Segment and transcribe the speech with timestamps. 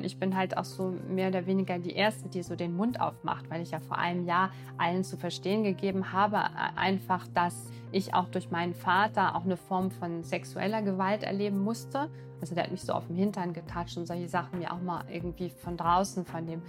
[0.00, 3.48] Ich bin halt auch so mehr oder weniger die Erste, die so den Mund aufmacht,
[3.50, 6.38] weil ich ja vor einem Jahr allen zu verstehen gegeben habe,
[6.76, 12.10] einfach, dass ich auch durch meinen Vater auch eine Form von sexueller Gewalt erleben musste.
[12.40, 15.04] Also der hat mich so auf dem Hintern getatscht und solche Sachen mir auch mal
[15.10, 16.62] irgendwie von draußen, von dem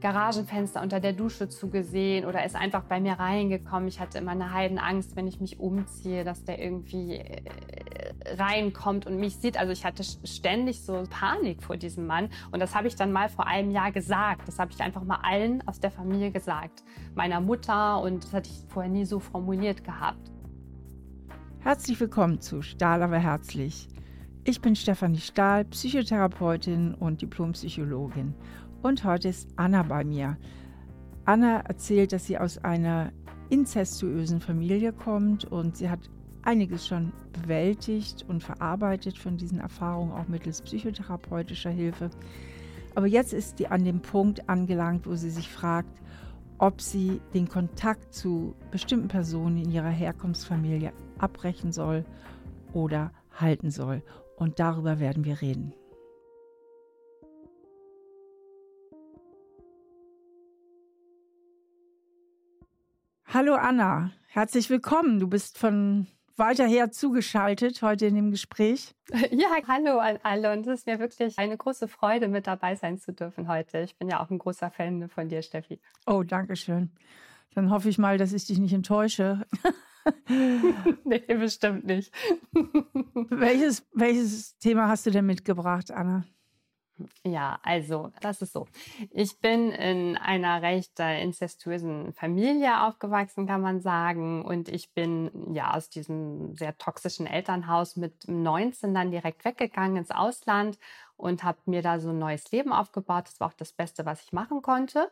[0.00, 3.88] Garagenfenster unter der Dusche zugesehen oder ist einfach bei mir reingekommen.
[3.88, 8.05] Ich hatte immer eine Heidenangst, wenn ich mich umziehe, dass der irgendwie äh,
[8.38, 9.58] reinkommt und mich sieht.
[9.58, 13.28] Also ich hatte ständig so Panik vor diesem Mann und das habe ich dann mal
[13.28, 14.48] vor einem Jahr gesagt.
[14.48, 16.84] Das habe ich einfach mal allen aus der Familie gesagt.
[17.14, 20.30] Meiner Mutter und das hatte ich vorher nie so formuliert gehabt.
[21.60, 23.88] Herzlich willkommen zu Stahl aber herzlich.
[24.44, 28.34] Ich bin Stefanie Stahl, Psychotherapeutin und Diplompsychologin.
[28.82, 30.36] Und heute ist Anna bei mir.
[31.24, 33.10] Anna erzählt, dass sie aus einer
[33.50, 36.08] inzestuösen Familie kommt und sie hat
[36.46, 42.10] einiges schon bewältigt und verarbeitet von diesen Erfahrungen, auch mittels psychotherapeutischer Hilfe.
[42.94, 46.00] Aber jetzt ist sie an dem Punkt angelangt, wo sie sich fragt,
[46.58, 52.06] ob sie den Kontakt zu bestimmten Personen in ihrer Herkunftsfamilie abbrechen soll
[52.72, 54.02] oder halten soll.
[54.36, 55.74] Und darüber werden wir reden.
[63.26, 65.18] Hallo Anna, herzlich willkommen.
[65.18, 66.06] Du bist von
[66.38, 68.94] weiter her zugeschaltet heute in dem Gespräch.
[69.30, 72.98] Ja, hallo an alle und es ist mir wirklich eine große Freude, mit dabei sein
[72.98, 73.80] zu dürfen heute.
[73.80, 75.80] Ich bin ja auch ein großer Fan von dir, Steffi.
[76.06, 76.90] Oh, danke schön.
[77.54, 79.46] Dann hoffe ich mal, dass ich dich nicht enttäusche.
[81.04, 82.12] nee, bestimmt nicht.
[83.30, 86.24] welches, welches Thema hast du denn mitgebracht, Anna?
[87.24, 88.66] Ja, also das ist so.
[89.10, 94.42] Ich bin in einer recht äh, incestuösen Familie aufgewachsen, kann man sagen.
[94.44, 100.10] Und ich bin ja aus diesem sehr toxischen Elternhaus mit 19 dann direkt weggegangen ins
[100.10, 100.78] Ausland
[101.16, 103.26] und habe mir da so ein neues Leben aufgebaut.
[103.26, 105.10] Das war auch das Beste, was ich machen konnte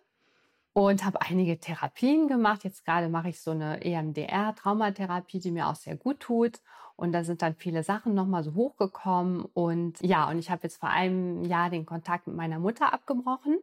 [0.75, 2.65] und habe einige Therapien gemacht.
[2.65, 6.61] Jetzt gerade mache ich so eine EMDR-Traumatherapie, die mir auch sehr gut tut.
[6.97, 9.45] Und da sind dann viele Sachen nochmal so hochgekommen.
[9.55, 13.59] Und ja, und ich habe jetzt vor einem Jahr den Kontakt mit meiner Mutter abgebrochen.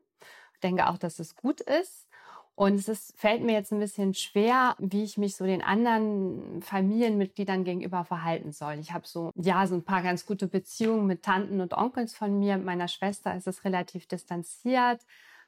[0.54, 2.08] Ich denke auch, dass es gut ist.
[2.56, 6.62] Und es ist, fällt mir jetzt ein bisschen schwer, wie ich mich so den anderen
[6.62, 8.76] Familienmitgliedern gegenüber verhalten soll.
[8.80, 12.40] Ich habe so, ja, so ein paar ganz gute Beziehungen mit Tanten und Onkels von
[12.40, 12.56] mir.
[12.56, 15.02] Mit meiner Schwester ist es relativ distanziert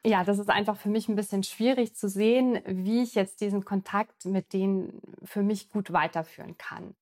[0.05, 3.63] ja, das ist einfach für mich ein bisschen schwierig zu sehen, wie ich jetzt diesen
[3.63, 6.93] Kontakt mit denen für mich gut weiterführen kann.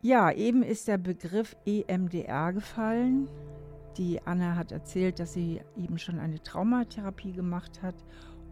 [0.00, 3.28] Ja, eben ist der Begriff EMDR gefallen.
[3.96, 7.94] Die Anna hat erzählt, dass sie eben schon eine Traumatherapie gemacht hat.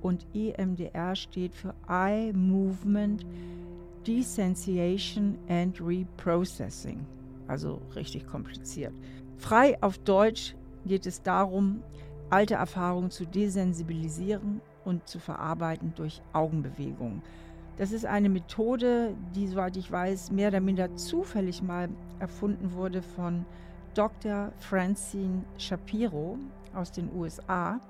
[0.00, 3.26] Und EMDR steht für Eye Movement
[4.06, 7.06] Desensitization and Reprocessing.
[7.48, 8.94] Also richtig kompliziert.
[9.42, 10.54] Frei auf Deutsch
[10.86, 11.82] geht es darum,
[12.30, 17.22] alte Erfahrungen zu desensibilisieren und zu verarbeiten durch Augenbewegungen.
[17.76, 21.88] Das ist eine Methode, die, soweit ich weiß, mehr oder minder zufällig mal
[22.20, 23.44] erfunden wurde von
[23.94, 24.52] Dr.
[24.58, 26.38] Francine Shapiro
[26.72, 27.80] aus den USA.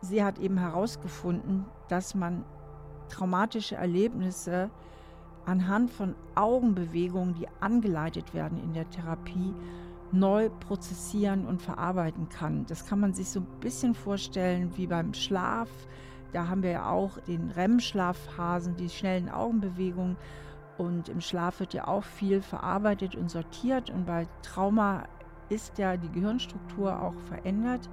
[0.00, 2.44] Sie hat eben herausgefunden, dass man
[3.08, 4.70] traumatische Erlebnisse
[5.44, 9.52] anhand von Augenbewegungen, die angeleitet werden in der Therapie,
[10.12, 12.66] neu prozessieren und verarbeiten kann.
[12.66, 15.68] Das kann man sich so ein bisschen vorstellen wie beim Schlaf.
[16.32, 20.16] Da haben wir ja auch den REM-Schlafphasen, die schnellen Augenbewegungen.
[20.78, 23.90] Und im Schlaf wird ja auch viel verarbeitet und sortiert.
[23.90, 25.04] Und bei Trauma
[25.48, 27.90] ist ja die Gehirnstruktur auch verändert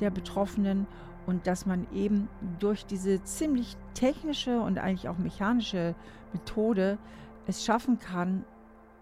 [0.00, 0.86] der Betroffenen.
[1.26, 5.94] Und dass man eben durch diese ziemlich technische und eigentlich auch mechanische
[6.32, 6.98] Methode
[7.46, 8.44] es schaffen kann,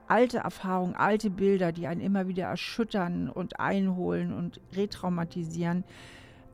[0.08, 5.84] alte Erfahrungen, alte Bilder, die einen immer wieder erschüttern und einholen und retraumatisieren,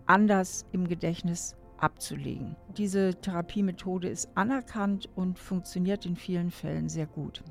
[0.06, 2.56] anders im Gedächtnis abzulegen.
[2.76, 7.42] Diese Therapiemethode ist anerkannt und funktioniert in vielen Fällen sehr gut.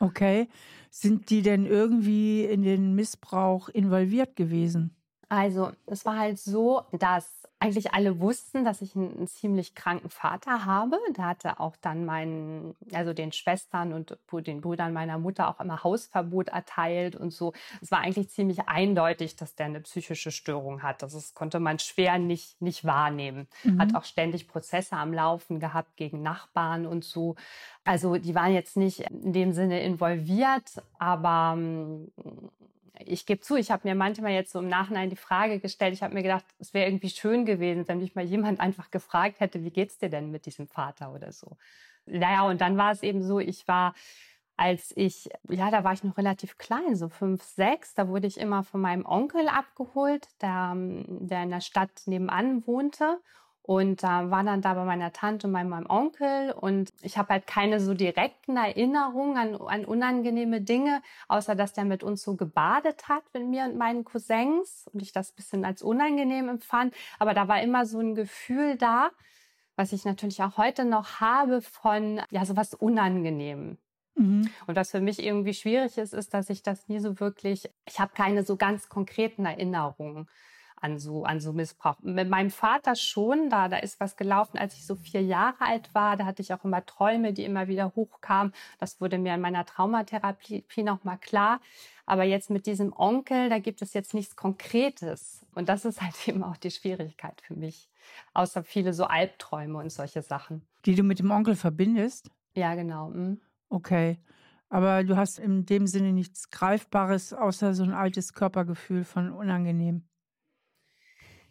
[0.00, 0.48] Okay,
[0.90, 4.94] sind die denn irgendwie in den Missbrauch involviert gewesen?
[5.28, 10.10] Also, es war halt so, dass eigentlich alle wussten, dass ich einen, einen, ziemlich kranken
[10.10, 10.96] Vater habe.
[11.16, 14.16] Der hatte auch dann meinen, also den Schwestern und
[14.46, 17.52] den Brüdern meiner Mutter auch immer Hausverbot erteilt und so.
[17.80, 21.02] Es war eigentlich ziemlich eindeutig, dass der eine psychische Störung hat.
[21.02, 23.48] Das konnte man schwer nicht, nicht wahrnehmen.
[23.64, 23.80] Mhm.
[23.80, 27.34] Hat auch ständig Prozesse am Laufen gehabt gegen Nachbarn und so.
[27.84, 31.56] Also die waren jetzt nicht in dem Sinne involviert, aber
[33.04, 36.02] ich gebe zu, ich habe mir manchmal jetzt so im Nachhinein die Frage gestellt, ich
[36.02, 39.64] habe mir gedacht, es wäre irgendwie schön gewesen, wenn mich mal jemand einfach gefragt hätte,
[39.64, 41.56] wie geht's dir denn mit diesem Vater oder so.
[42.06, 43.94] Naja, und dann war es eben so, ich war
[44.58, 48.38] als ich, ja, da war ich noch relativ klein, so fünf, sechs, da wurde ich
[48.38, 53.20] immer von meinem Onkel abgeholt, der, der in der Stadt nebenan wohnte.
[53.68, 56.52] Und da war dann da bei meiner Tante und meinem Onkel.
[56.52, 61.84] Und ich habe halt keine so direkten Erinnerungen an, an unangenehme Dinge, außer dass der
[61.84, 64.88] mit uns so gebadet hat, mit mir und meinen Cousins.
[64.94, 66.94] Und ich das bisschen als unangenehm empfand.
[67.18, 69.10] Aber da war immer so ein Gefühl da,
[69.76, 73.76] was ich natürlich auch heute noch habe von, ja, sowas Unangenehm.
[74.14, 74.48] Mhm.
[74.66, 78.00] Und was für mich irgendwie schwierig ist, ist, dass ich das nie so wirklich, ich
[78.00, 80.26] habe keine so ganz konkreten Erinnerungen
[80.80, 81.96] an so, an so Missbrauch.
[82.02, 85.94] Mit meinem Vater schon, da, da ist was gelaufen, als ich so vier Jahre alt
[85.94, 86.16] war.
[86.16, 88.52] Da hatte ich auch immer Träume, die immer wieder hochkamen.
[88.78, 91.60] Das wurde mir in meiner Traumatherapie nochmal klar.
[92.06, 95.44] Aber jetzt mit diesem Onkel, da gibt es jetzt nichts Konkretes.
[95.54, 97.90] Und das ist halt eben auch die Schwierigkeit für mich.
[98.32, 100.62] Außer viele so Albträume und solche Sachen.
[100.86, 102.30] Die du mit dem Onkel verbindest?
[102.54, 103.10] Ja, genau.
[103.10, 103.40] Mhm.
[103.68, 104.18] Okay.
[104.70, 110.04] Aber du hast in dem Sinne nichts Greifbares, außer so ein altes Körpergefühl von unangenehm.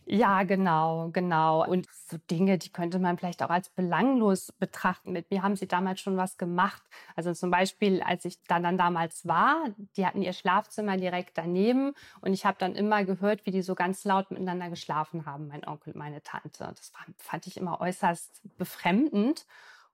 [0.09, 1.67] Ja, genau, genau.
[1.67, 5.11] Und so Dinge, die könnte man vielleicht auch als belanglos betrachten.
[5.11, 6.81] Mit mir haben sie damals schon was gemacht.
[7.17, 9.65] Also zum Beispiel, als ich da dann damals war,
[9.97, 13.75] die hatten ihr Schlafzimmer direkt daneben und ich habe dann immer gehört, wie die so
[13.75, 16.73] ganz laut miteinander geschlafen haben, mein Onkel und meine Tante.
[16.73, 19.45] Das fand ich immer äußerst befremdend.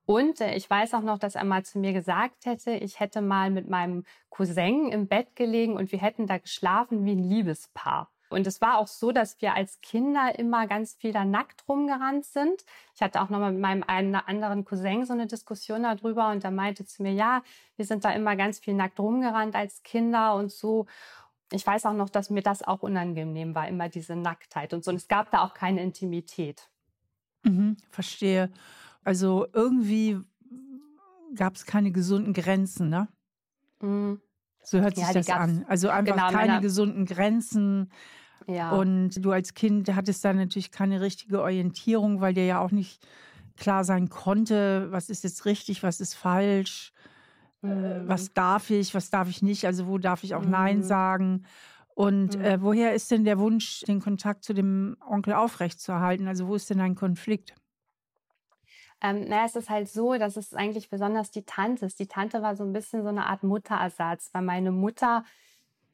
[0.05, 3.21] Und äh, ich weiß auch noch, dass er mal zu mir gesagt hätte, ich hätte
[3.21, 8.12] mal mit meinem Cousin im Bett gelegen und wir hätten da geschlafen wie ein Liebespaar.
[8.33, 12.25] Und es war auch so, dass wir als Kinder immer ganz viel da nackt rumgerannt
[12.25, 12.65] sind.
[12.95, 16.43] Ich hatte auch noch mal mit meinem einen anderen Cousin so eine Diskussion darüber und
[16.43, 17.43] der meinte zu mir, ja,
[17.75, 20.87] wir sind da immer ganz viel nackt rumgerannt als Kinder und so.
[21.51, 24.91] Ich weiß auch noch, dass mir das auch unangenehm war, immer diese Nacktheit und so.
[24.91, 26.69] Und es gab da auch keine Intimität.
[27.43, 28.51] Mhm, verstehe.
[29.03, 30.19] Also irgendwie
[31.35, 33.07] gab es keine gesunden Grenzen, ne?
[33.81, 34.21] Mhm.
[34.63, 35.65] So hört sich ja, das an.
[35.67, 37.91] Also einfach genau, keine gesunden Grenzen.
[38.47, 38.71] Ja.
[38.71, 43.05] Und du als Kind hattest da natürlich keine richtige Orientierung, weil dir ja auch nicht
[43.57, 46.91] klar sein konnte, was ist jetzt richtig, was ist falsch,
[47.63, 48.07] äh, mhm.
[48.07, 50.51] was darf ich, was darf ich nicht, also wo darf ich auch mhm.
[50.51, 51.45] Nein sagen.
[51.95, 52.43] Und mhm.
[52.43, 56.27] äh, woher ist denn der Wunsch, den Kontakt zu dem Onkel aufrechtzuerhalten?
[56.27, 57.53] Also wo ist denn ein Konflikt?
[59.01, 61.99] Ähm, naja, es ist halt so, dass es eigentlich besonders die Tante ist.
[61.99, 65.25] Die Tante war so ein bisschen so eine Art Mutterersatz, weil meine Mutter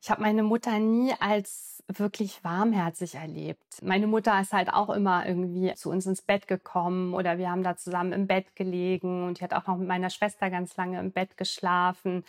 [0.02, 3.82] ich habe meine Mutter nie als wirklich warmherzig erlebt.
[3.82, 7.64] Meine Mutter ist halt auch immer irgendwie zu uns ins Bett gekommen oder wir haben
[7.64, 11.00] da zusammen im Bett gelegen und die hat auch noch mit meiner Schwester ganz lange
[11.00, 12.24] im Bett geschlafen.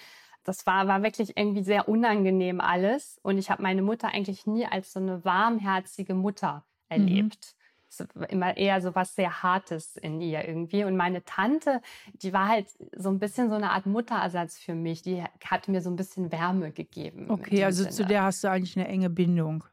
[0.44, 4.66] Das war, war wirklich irgendwie sehr unangenehm alles und ich habe meine Mutter eigentlich nie
[4.66, 6.96] als so eine warmherzige Mutter mhm.
[6.96, 7.54] erlebt.
[7.54, 7.59] Mhm
[8.28, 10.84] immer eher so was sehr Hartes in ihr irgendwie.
[10.84, 11.80] Und meine Tante,
[12.14, 12.66] die war halt
[12.96, 15.02] so ein bisschen so eine Art Mutterersatz für mich.
[15.02, 17.30] Die hat mir so ein bisschen Wärme gegeben.
[17.30, 17.94] Okay, also Sinne.
[17.94, 19.64] zu der hast du eigentlich eine enge Bindung.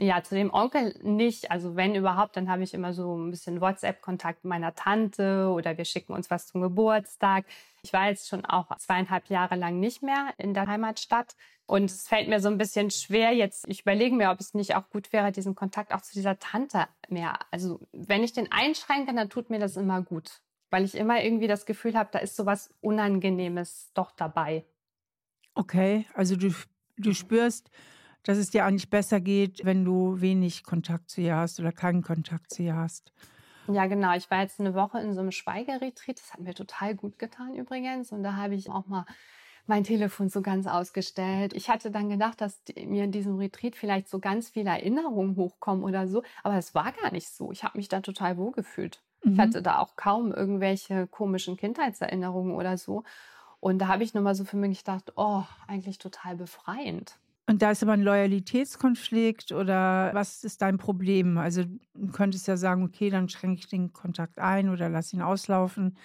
[0.00, 1.50] Ja, zu dem Onkel nicht.
[1.50, 5.76] Also wenn überhaupt, dann habe ich immer so ein bisschen WhatsApp-Kontakt mit meiner Tante oder
[5.76, 7.46] wir schicken uns was zum Geburtstag.
[7.82, 11.34] Ich war jetzt schon auch zweieinhalb Jahre lang nicht mehr in der Heimatstadt.
[11.68, 13.68] Und es fällt mir so ein bisschen schwer jetzt.
[13.68, 16.86] Ich überlege mir, ob es nicht auch gut wäre, diesen Kontakt auch zu dieser Tante
[17.10, 17.38] mehr.
[17.50, 20.40] Also wenn ich den einschränke, dann tut mir das immer gut.
[20.70, 24.64] Weil ich immer irgendwie das Gefühl habe, da ist sowas Unangenehmes doch dabei.
[25.54, 26.54] Okay, also du,
[26.96, 27.70] du spürst,
[28.22, 32.00] dass es dir eigentlich besser geht, wenn du wenig Kontakt zu ihr hast oder keinen
[32.00, 33.12] Kontakt zu ihr hast.
[33.66, 34.16] Ja, genau.
[34.16, 36.18] Ich war jetzt eine Woche in so einem Schweigeretreat.
[36.18, 38.10] Das hat mir total gut getan übrigens.
[38.10, 39.04] Und da habe ich auch mal
[39.68, 41.52] mein Telefon so ganz ausgestellt.
[41.52, 45.84] Ich hatte dann gedacht, dass mir in diesem Retreat vielleicht so ganz viele Erinnerungen hochkommen
[45.84, 46.22] oder so.
[46.42, 47.52] Aber es war gar nicht so.
[47.52, 49.02] Ich habe mich da total wohl gefühlt.
[49.22, 49.32] Mhm.
[49.32, 53.04] Ich hatte da auch kaum irgendwelche komischen Kindheitserinnerungen oder so.
[53.60, 57.18] Und da habe ich nur mal so für mich gedacht, oh, eigentlich total befreiend.
[57.48, 61.38] Und da ist aber ein Loyalitätskonflikt oder was ist dein Problem?
[61.38, 65.22] Also du könntest ja sagen, okay, dann schränke ich den Kontakt ein oder lass ihn
[65.22, 65.96] auslaufen.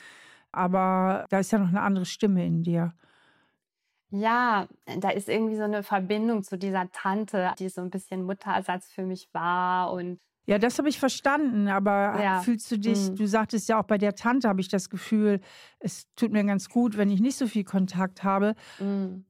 [0.53, 2.93] Aber da ist ja noch eine andere Stimme in dir.
[4.15, 4.67] Ja,
[4.99, 9.03] da ist irgendwie so eine Verbindung zu dieser Tante, die so ein bisschen Mutterersatz für
[9.03, 12.41] mich war und ja, das habe ich verstanden, aber ja.
[12.41, 13.15] fühlst du dich, mhm.
[13.15, 15.39] du sagtest ja auch bei der Tante habe ich das Gefühl,
[15.79, 18.55] es tut mir ganz gut, wenn ich nicht so viel Kontakt habe.
[18.77, 19.23] Mhm.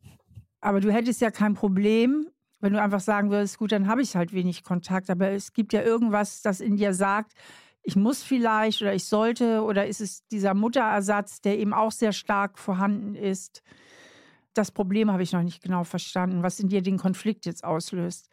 [0.60, 2.28] Aber du hättest ja kein Problem,
[2.62, 5.12] wenn du einfach sagen würdest, gut, dann habe ich halt wenig Kontakt.
[5.12, 7.34] Aber es gibt ja irgendwas, das in dir sagt,
[7.84, 12.14] ich muss vielleicht oder ich sollte oder ist es dieser Mutterersatz, der eben auch sehr
[12.14, 13.62] stark vorhanden ist.
[14.54, 18.30] Das Problem habe ich noch nicht genau verstanden, was in dir den Konflikt jetzt auslöst.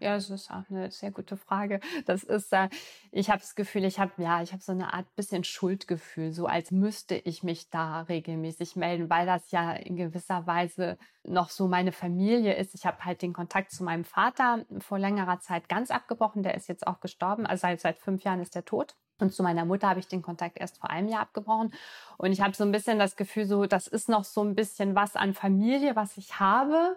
[0.00, 1.80] Ja, das ist auch eine sehr gute Frage.
[2.04, 2.68] Das ist, äh,
[3.10, 6.46] ich habe das Gefühl, ich habe ja, ich habe so eine Art bisschen Schuldgefühl, so
[6.46, 11.68] als müsste ich mich da regelmäßig melden, weil das ja in gewisser Weise noch so
[11.68, 12.74] meine Familie ist.
[12.74, 16.42] Ich habe halt den Kontakt zu meinem Vater vor längerer Zeit ganz abgebrochen.
[16.42, 18.96] Der ist jetzt auch gestorben, also seit, seit fünf Jahren ist er tot.
[19.20, 21.72] Und zu meiner Mutter habe ich den Kontakt erst vor einem Jahr abgebrochen.
[22.18, 24.94] Und ich habe so ein bisschen das Gefühl, so, das ist noch so ein bisschen
[24.94, 26.96] was an Familie, was ich habe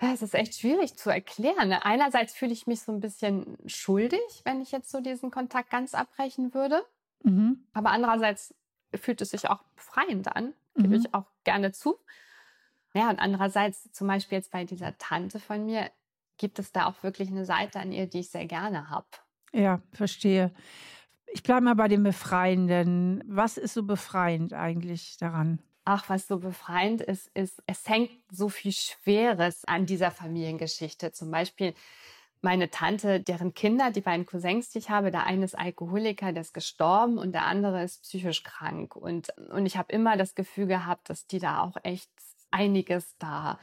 [0.00, 1.72] es ist echt schwierig zu erklären.
[1.72, 5.94] Einerseits fühle ich mich so ein bisschen schuldig, wenn ich jetzt so diesen Kontakt ganz
[5.94, 6.84] abbrechen würde.
[7.24, 7.66] Mhm.
[7.72, 8.54] Aber andererseits
[8.94, 10.94] fühlt es sich auch befreiend an, gebe mhm.
[10.94, 11.98] ich auch gerne zu.
[12.94, 15.90] Ja, und andererseits zum Beispiel jetzt bei dieser Tante von mir,
[16.38, 19.06] gibt es da auch wirklich eine Seite an ihr, die ich sehr gerne habe.
[19.52, 20.52] Ja, verstehe.
[21.32, 23.22] Ich bleibe mal bei dem Befreienden.
[23.26, 25.60] Was ist so befreiend eigentlich daran?
[25.84, 31.12] Ach, was so befreiend ist, ist, es hängt so viel Schweres an dieser Familiengeschichte.
[31.12, 31.74] Zum Beispiel
[32.40, 36.42] meine Tante, deren Kinder, die beiden Cousins, die ich habe, der eine ist Alkoholiker, der
[36.42, 38.96] ist gestorben und der andere ist psychisch krank.
[38.96, 42.10] Und, und ich habe immer das Gefühl gehabt, dass die da auch echt
[42.50, 43.58] einiges da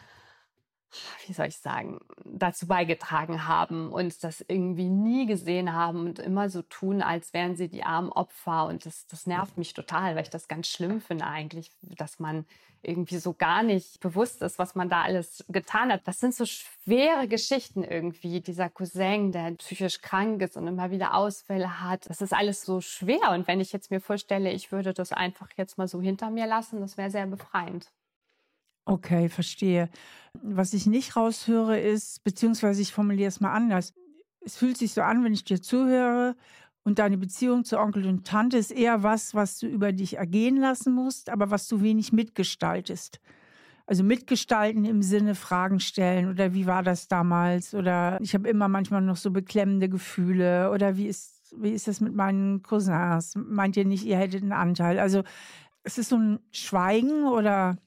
[1.25, 6.49] wie soll ich sagen, dazu beigetragen haben und das irgendwie nie gesehen haben und immer
[6.49, 8.67] so tun, als wären sie die armen Opfer.
[8.67, 12.45] Und das, das nervt mich total, weil ich das ganz schlimm finde eigentlich, dass man
[12.85, 16.07] irgendwie so gar nicht bewusst ist, was man da alles getan hat.
[16.07, 18.41] Das sind so schwere Geschichten irgendwie.
[18.41, 22.09] Dieser Cousin, der psychisch krank ist und immer wieder Ausfälle hat.
[22.09, 23.31] Das ist alles so schwer.
[23.31, 26.47] Und wenn ich jetzt mir vorstelle, ich würde das einfach jetzt mal so hinter mir
[26.47, 27.91] lassen, das wäre sehr befreiend.
[28.85, 29.89] Okay, verstehe.
[30.43, 33.93] Was ich nicht raushöre ist, beziehungsweise ich formuliere es mal anders.
[34.41, 36.35] Es fühlt sich so an, wenn ich dir zuhöre
[36.83, 40.57] und deine Beziehung zu Onkel und Tante ist eher was, was du über dich ergehen
[40.57, 43.19] lassen musst, aber was du wenig mitgestaltest.
[43.87, 48.67] Also mitgestalten im Sinne Fragen stellen oder wie war das damals oder ich habe immer
[48.67, 53.33] manchmal noch so beklemmende Gefühle oder wie ist, wie ist das mit meinen Cousins?
[53.35, 54.99] Meint ihr nicht, ihr hättet einen Anteil?
[54.99, 55.23] Also
[55.83, 57.77] es ist so ein Schweigen oder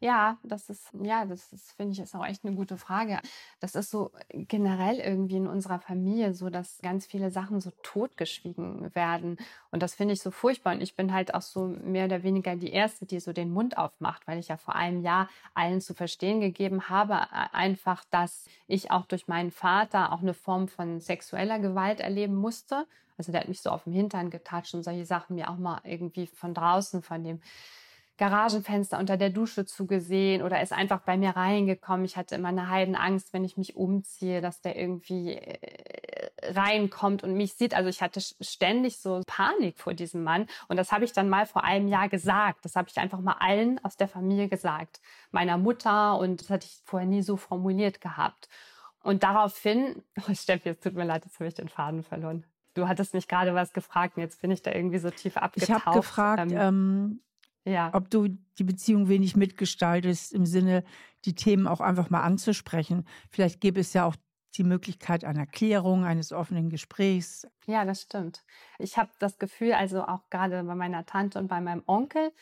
[0.00, 3.20] ja, das ist, ja, das ist, finde ich, ist auch echt eine gute Frage.
[3.60, 8.94] Das ist so generell irgendwie in unserer Familie so, dass ganz viele Sachen so totgeschwiegen
[8.94, 9.36] werden.
[9.70, 10.72] Und das finde ich so furchtbar.
[10.72, 13.76] Und ich bin halt auch so mehr oder weniger die Erste, die so den Mund
[13.76, 18.46] aufmacht, weil ich ja vor einem Jahr allen zu verstehen gegeben habe, äh, einfach, dass
[18.68, 22.86] ich auch durch meinen Vater auch eine Form von sexueller Gewalt erleben musste.
[23.18, 25.82] Also der hat mich so auf dem Hintern getatscht und solche Sachen mir auch mal
[25.84, 27.42] irgendwie von draußen, von dem
[28.20, 32.04] Garagenfenster unter der Dusche zugesehen oder ist einfach bei mir reingekommen.
[32.04, 37.32] Ich hatte immer eine Heidenangst, wenn ich mich umziehe, dass der irgendwie äh, reinkommt und
[37.32, 37.72] mich sieht.
[37.72, 40.48] Also ich hatte ständig so Panik vor diesem Mann.
[40.68, 42.62] Und das habe ich dann mal vor einem Jahr gesagt.
[42.66, 45.00] Das habe ich einfach mal allen aus der Familie gesagt.
[45.30, 48.50] Meiner Mutter und das hatte ich vorher nie so formuliert gehabt.
[49.02, 52.44] Und daraufhin, oh Steffi, es tut mir leid, jetzt habe ich den Faden verloren.
[52.74, 55.70] Du hattest mich gerade was gefragt und jetzt bin ich da irgendwie so tief abgetaucht.
[55.70, 57.20] Ich habe gefragt, ähm, ähm
[57.64, 57.90] ja.
[57.92, 60.84] Ob du die Beziehung wenig mitgestaltest, im Sinne,
[61.24, 63.06] die Themen auch einfach mal anzusprechen.
[63.30, 64.16] Vielleicht gäbe es ja auch
[64.56, 67.46] die Möglichkeit einer Klärung, eines offenen Gesprächs.
[67.66, 68.42] Ja, das stimmt.
[68.78, 72.32] Ich habe das Gefühl, also auch gerade bei meiner Tante und bei meinem Onkel,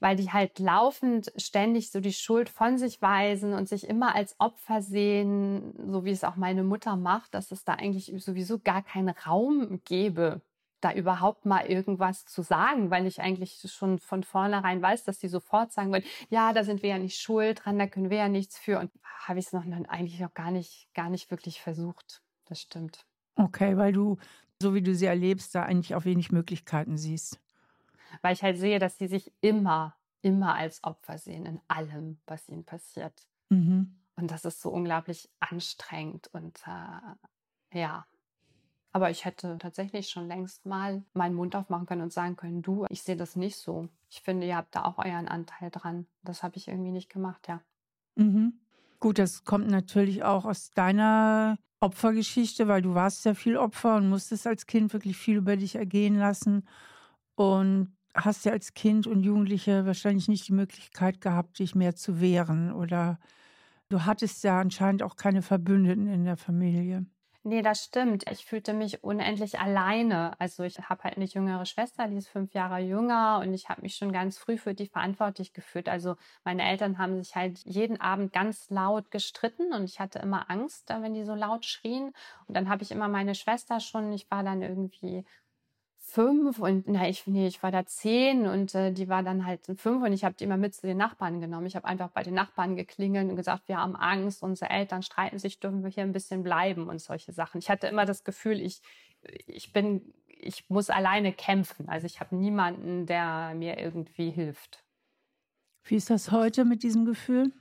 [0.00, 4.38] weil die halt laufend ständig so die Schuld von sich weisen und sich immer als
[4.38, 8.82] Opfer sehen, so wie es auch meine Mutter macht, dass es da eigentlich sowieso gar
[8.82, 10.42] keinen Raum gäbe
[10.84, 15.28] da überhaupt mal irgendwas zu sagen, weil ich eigentlich schon von vornherein weiß, dass sie
[15.28, 18.28] sofort sagen würden, ja, da sind wir ja nicht schuld dran, da können wir ja
[18.28, 18.78] nichts für.
[18.78, 18.90] Und
[19.26, 22.22] habe ich es noch eigentlich noch gar nicht, gar nicht wirklich versucht.
[22.44, 23.06] Das stimmt.
[23.36, 24.18] Okay, weil du,
[24.60, 27.40] so wie du sie erlebst, da eigentlich auch wenig Möglichkeiten siehst.
[28.20, 32.48] Weil ich halt sehe, dass sie sich immer, immer als Opfer sehen in allem, was
[32.48, 33.26] ihnen passiert.
[33.48, 33.96] Mhm.
[34.16, 38.06] Und das ist so unglaublich anstrengend und äh, ja,
[38.94, 42.86] aber ich hätte tatsächlich schon längst mal meinen Mund aufmachen können und sagen können, du,
[42.90, 43.88] ich sehe das nicht so.
[44.08, 46.06] Ich finde, ihr habt da auch euren Anteil dran.
[46.22, 47.60] Das habe ich irgendwie nicht gemacht, ja.
[48.14, 48.60] Mhm.
[49.00, 54.08] Gut, das kommt natürlich auch aus deiner Opfergeschichte, weil du warst ja viel Opfer und
[54.08, 56.64] musstest als Kind wirklich viel über dich ergehen lassen
[57.34, 62.20] und hast ja als Kind und Jugendliche wahrscheinlich nicht die Möglichkeit gehabt, dich mehr zu
[62.20, 63.18] wehren oder
[63.88, 67.06] du hattest ja anscheinend auch keine Verbündeten in der Familie.
[67.46, 68.24] Nee, das stimmt.
[68.30, 70.32] Ich fühlte mich unendlich alleine.
[70.40, 73.82] Also ich habe halt eine jüngere Schwester, die ist fünf Jahre jünger und ich habe
[73.82, 75.90] mich schon ganz früh für die verantwortlich gefühlt.
[75.90, 80.50] Also meine Eltern haben sich halt jeden Abend ganz laut gestritten und ich hatte immer
[80.50, 82.14] Angst, wenn die so laut schrien.
[82.46, 85.26] Und dann habe ich immer meine Schwester schon, ich war dann irgendwie
[86.14, 89.66] fünf und na ich nee, ich war da zehn und äh, die war dann halt
[89.76, 91.66] fünf und ich habe die immer mit zu den Nachbarn genommen.
[91.66, 95.38] Ich habe einfach bei den Nachbarn geklingelt und gesagt, wir haben Angst, unsere Eltern streiten
[95.38, 97.58] sich, dürfen wir hier ein bisschen bleiben und solche Sachen.
[97.58, 98.80] Ich hatte immer das Gefühl, ich
[99.46, 101.88] ich bin ich muss alleine kämpfen.
[101.88, 104.84] Also ich habe niemanden, der mir irgendwie hilft.
[105.84, 107.52] Wie ist das heute mit diesem Gefühl?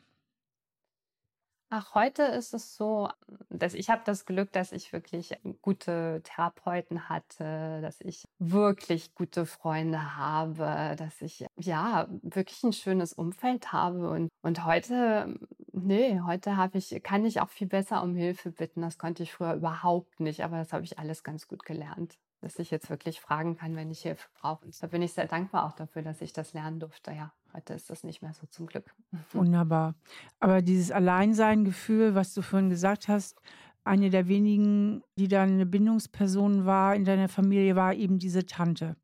[1.75, 3.10] Ach, heute ist es so,
[3.50, 9.48] dass ich habe das Glück, dass ich wirklich gute Therapeuten hatte, dass ich wirklich gute
[9.48, 15.36] Freunde habe, dass ich ja wirklich ein schönes Umfeld habe und und heute
[15.72, 18.82] nee, heute habe ich kann ich auch viel besser um Hilfe bitten.
[18.82, 22.60] Das konnte ich früher überhaupt nicht, aber das habe ich alles ganz gut gelernt, dass
[22.60, 24.66] ich jetzt wirklich fragen kann, wenn ich Hilfe brauche.
[24.66, 27.32] Und da bin ich sehr dankbar auch dafür, dass ich das lernen durfte, ja.
[27.54, 28.94] Heute ist das nicht mehr so zum Glück.
[29.32, 29.96] Wunderbar.
[30.40, 33.40] Aber dieses Alleinsein-Gefühl, was du vorhin gesagt hast,
[33.86, 38.96] eine der wenigen, die dann eine Bindungsperson war in deiner Familie, war eben diese Tante.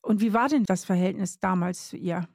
[0.00, 2.26] Und wie war denn das Verhältnis damals zu ihr?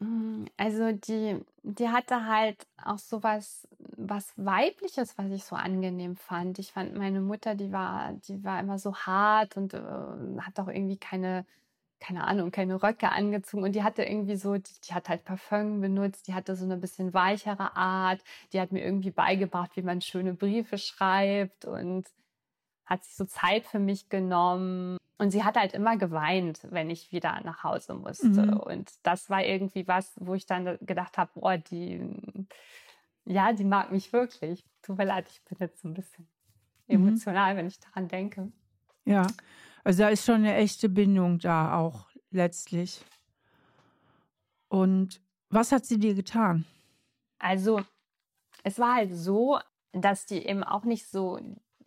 [0.00, 6.16] Hm, also die, die hatte halt auch so was, was Weibliches, was ich so angenehm
[6.16, 6.58] fand.
[6.58, 9.80] Ich fand meine Mutter, die war, die war immer so hart und äh,
[10.40, 11.46] hat auch irgendwie keine
[12.00, 13.64] keine Ahnung, keine Röcke angezogen.
[13.64, 16.76] Und die hatte irgendwie so, die, die, hat halt Parfum benutzt, die hatte so eine
[16.76, 18.20] bisschen weichere Art,
[18.52, 22.06] die hat mir irgendwie beigebracht, wie man schöne Briefe schreibt und
[22.84, 27.10] hat sich so Zeit für mich genommen und sie hat halt immer geweint, wenn ich
[27.12, 28.56] wieder nach Hause musste mhm.
[28.58, 32.46] und das war irgendwie was, wo ich dann gedacht habe, boah, die,
[33.24, 34.64] ja, die mag mich wirklich.
[34.82, 36.28] Tut mir leid, ich bin jetzt so ein bisschen
[36.86, 36.94] mhm.
[36.94, 38.52] emotional, wenn ich daran denke.
[39.04, 39.26] Ja,
[39.84, 43.04] also da ist schon eine echte Bindung da auch letztlich.
[44.68, 46.66] Und was hat sie dir getan?
[47.38, 47.80] Also
[48.64, 49.58] es war halt so,
[49.92, 51.38] dass die eben auch nicht so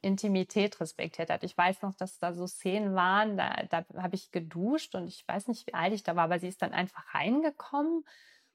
[0.01, 1.43] Intimität respektiert hat.
[1.43, 5.27] Ich weiß noch, dass da so Szenen waren, da, da habe ich geduscht und ich
[5.27, 8.05] weiß nicht, wie alt ich da war, aber sie ist dann einfach reingekommen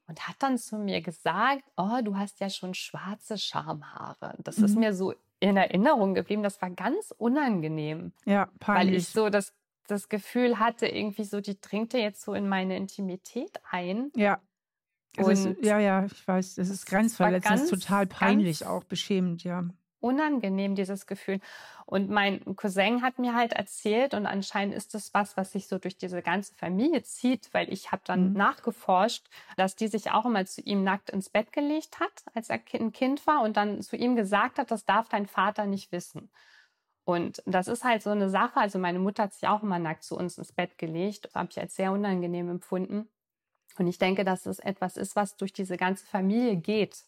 [0.07, 4.35] und hat dann zu mir gesagt, oh, du hast ja schon schwarze Schamhaare.
[4.39, 4.65] Das mhm.
[4.65, 6.43] ist mir so in Erinnerung geblieben.
[6.43, 8.11] Das war ganz unangenehm.
[8.25, 8.87] Ja, peinlich.
[8.87, 9.53] Weil ich so das,
[9.87, 14.11] das Gefühl hatte, irgendwie so, die dringt jetzt so in meine Intimität ein.
[14.15, 14.39] Ja.
[15.17, 19.45] Und ist, ja, ja, ich weiß, das ist grenzverletzend, das ist total peinlich, auch beschämend,
[19.45, 19.63] ja
[19.99, 21.39] unangenehm, dieses Gefühl.
[21.85, 25.77] Und mein Cousin hat mir halt erzählt, und anscheinend ist das was, was sich so
[25.77, 28.37] durch diese ganze Familie zieht, weil ich habe dann mhm.
[28.37, 29.27] nachgeforscht,
[29.57, 32.91] dass die sich auch immer zu ihm nackt ins Bett gelegt hat, als er ein
[32.91, 36.29] Kind war, und dann zu ihm gesagt hat, das darf dein Vater nicht wissen.
[37.05, 38.59] Und das ist halt so eine Sache.
[38.59, 41.25] Also meine Mutter hat sich auch immer nackt zu uns ins Bett gelegt.
[41.25, 43.07] Das habe ich als sehr unangenehm empfunden.
[43.77, 47.03] Und ich denke, dass es etwas ist, was durch diese ganze Familie geht.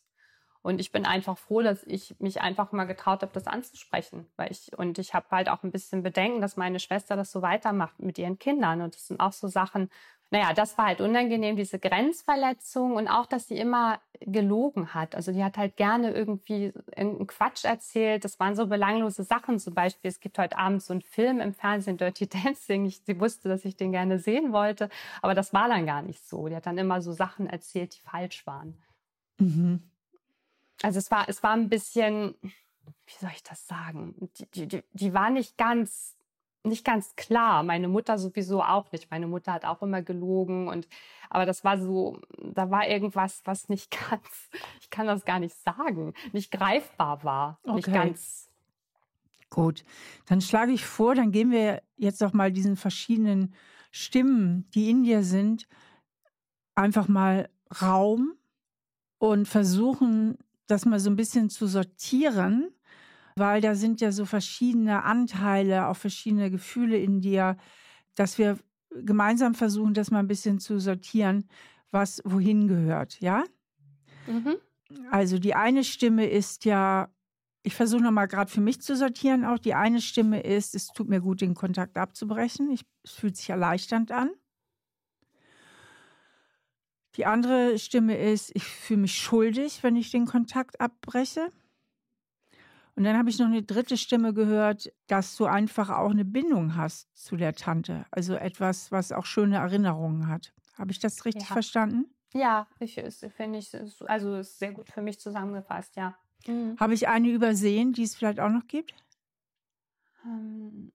[0.67, 4.27] Und ich bin einfach froh, dass ich mich einfach mal getraut habe, das anzusprechen.
[4.35, 7.41] Weil ich, und ich habe halt auch ein bisschen Bedenken, dass meine Schwester das so
[7.41, 8.81] weitermacht mit ihren Kindern.
[8.81, 9.89] Und das sind auch so Sachen,
[10.29, 15.15] naja, das war halt unangenehm, diese Grenzverletzung und auch, dass sie immer gelogen hat.
[15.15, 18.25] Also die hat halt gerne irgendwie irgendeinen Quatsch erzählt.
[18.25, 19.59] Das waren so belanglose Sachen.
[19.59, 22.83] Zum Beispiel, es gibt heute Abend so einen Film im Fernsehen, Dirty Dancing.
[22.83, 24.89] Ich, sie wusste, dass ich den gerne sehen wollte,
[25.21, 26.49] aber das war dann gar nicht so.
[26.49, 28.77] Die hat dann immer so Sachen erzählt, die falsch waren.
[29.39, 29.81] Mhm
[30.81, 34.29] also es war, es war ein bisschen, wie soll ich das sagen?
[34.53, 36.15] Die, die, die war nicht ganz,
[36.63, 37.63] nicht ganz klar.
[37.63, 39.09] Meine Mutter sowieso auch nicht.
[39.09, 40.87] Meine Mutter hat auch immer gelogen und,
[41.29, 44.49] aber das war so, da war irgendwas, was nicht ganz,
[44.81, 47.59] ich kann das gar nicht sagen, nicht greifbar war.
[47.63, 47.75] Okay.
[47.75, 48.43] Nicht ganz.
[49.49, 49.85] Gut,
[50.25, 53.55] dann schlage ich vor, dann gehen wir jetzt doch mal diesen verschiedenen
[53.91, 55.69] Stimmen, die in dir sind,
[56.75, 57.49] einfach mal
[57.81, 58.33] Raum
[59.19, 62.69] und versuchen das mal so ein bisschen zu sortieren,
[63.35, 67.57] weil da sind ja so verschiedene Anteile, auch verschiedene Gefühle in dir,
[68.15, 68.57] dass wir
[68.91, 71.47] gemeinsam versuchen, das mal ein bisschen zu sortieren,
[71.91, 73.43] was wohin gehört, ja?
[74.27, 74.57] Mhm.
[75.11, 77.09] Also die eine Stimme ist ja,
[77.63, 81.09] ich versuche nochmal gerade für mich zu sortieren auch, die eine Stimme ist, es tut
[81.09, 84.31] mir gut, den Kontakt abzubrechen, ich, es fühlt sich erleichternd an.
[87.17, 91.51] Die andere Stimme ist, ich fühle mich schuldig, wenn ich den Kontakt abbreche.
[92.95, 96.75] Und dann habe ich noch eine dritte Stimme gehört, dass du einfach auch eine Bindung
[96.75, 98.05] hast zu der Tante.
[98.11, 100.53] Also etwas, was auch schöne Erinnerungen hat.
[100.77, 101.53] Habe ich das richtig ja.
[101.53, 102.05] verstanden?
[102.33, 103.01] Ja, ich
[103.35, 103.75] finde ich,
[104.05, 106.15] also ist sehr gut für mich zusammengefasst, ja.
[106.45, 106.77] Mhm.
[106.79, 108.93] Habe ich eine übersehen, die es vielleicht auch noch gibt?
[110.25, 110.91] Ähm,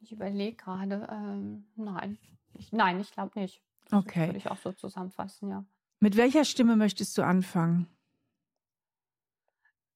[0.00, 1.06] ich überlege gerade.
[1.10, 2.18] Ähm, nein.
[2.54, 3.62] Ich, nein, ich glaube nicht.
[3.92, 4.18] Okay.
[4.20, 5.64] Das würde ich auch so zusammenfassen, ja.
[6.00, 7.88] Mit welcher Stimme möchtest du anfangen?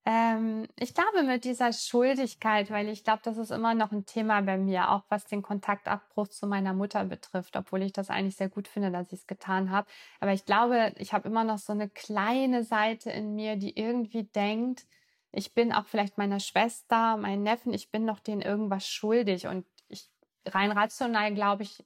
[0.06, 4.40] Ähm, ich glaube mit dieser Schuldigkeit, weil ich glaube, das ist immer noch ein Thema
[4.40, 8.48] bei mir, auch was den Kontaktabbruch zu meiner Mutter betrifft, obwohl ich das eigentlich sehr
[8.48, 9.88] gut finde, dass ich es getan habe.
[10.20, 14.24] Aber ich glaube, ich habe immer noch so eine kleine Seite in mir, die irgendwie
[14.24, 14.86] denkt,
[15.32, 19.46] ich bin auch vielleicht meiner Schwester, meinen Neffen, ich bin noch denen irgendwas schuldig.
[19.48, 20.10] Und ich
[20.46, 21.84] rein rational glaube ich,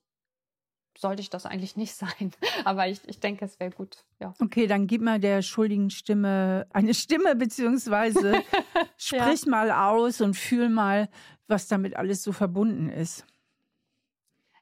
[0.97, 2.33] sollte ich das eigentlich nicht sein.
[2.65, 4.05] Aber ich, ich denke, es wäre gut.
[4.21, 4.35] Ja.
[4.41, 8.43] Okay, dann gib mal der schuldigen Stimme eine Stimme, beziehungsweise
[8.97, 9.51] sprich ja.
[9.51, 11.09] mal aus und fühl mal,
[11.47, 13.27] was damit alles so verbunden ist.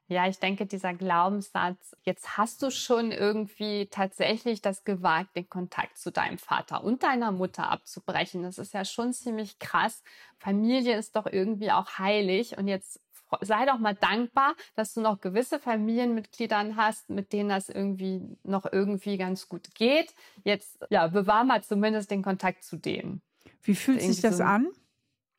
[0.07, 5.97] Ja, ich denke, dieser Glaubenssatz, jetzt hast du schon irgendwie tatsächlich das gewagt, den Kontakt
[5.97, 8.43] zu deinem Vater und deiner Mutter abzubrechen.
[8.43, 10.03] Das ist ja schon ziemlich krass.
[10.37, 12.99] Familie ist doch irgendwie auch heilig und jetzt
[13.41, 18.65] sei doch mal dankbar, dass du noch gewisse Familienmitgliedern hast, mit denen das irgendwie noch
[18.71, 20.13] irgendwie ganz gut geht.
[20.43, 23.21] Jetzt, ja, bewahr mal zumindest den Kontakt zu denen.
[23.61, 24.67] Wie fühlt sich das so an?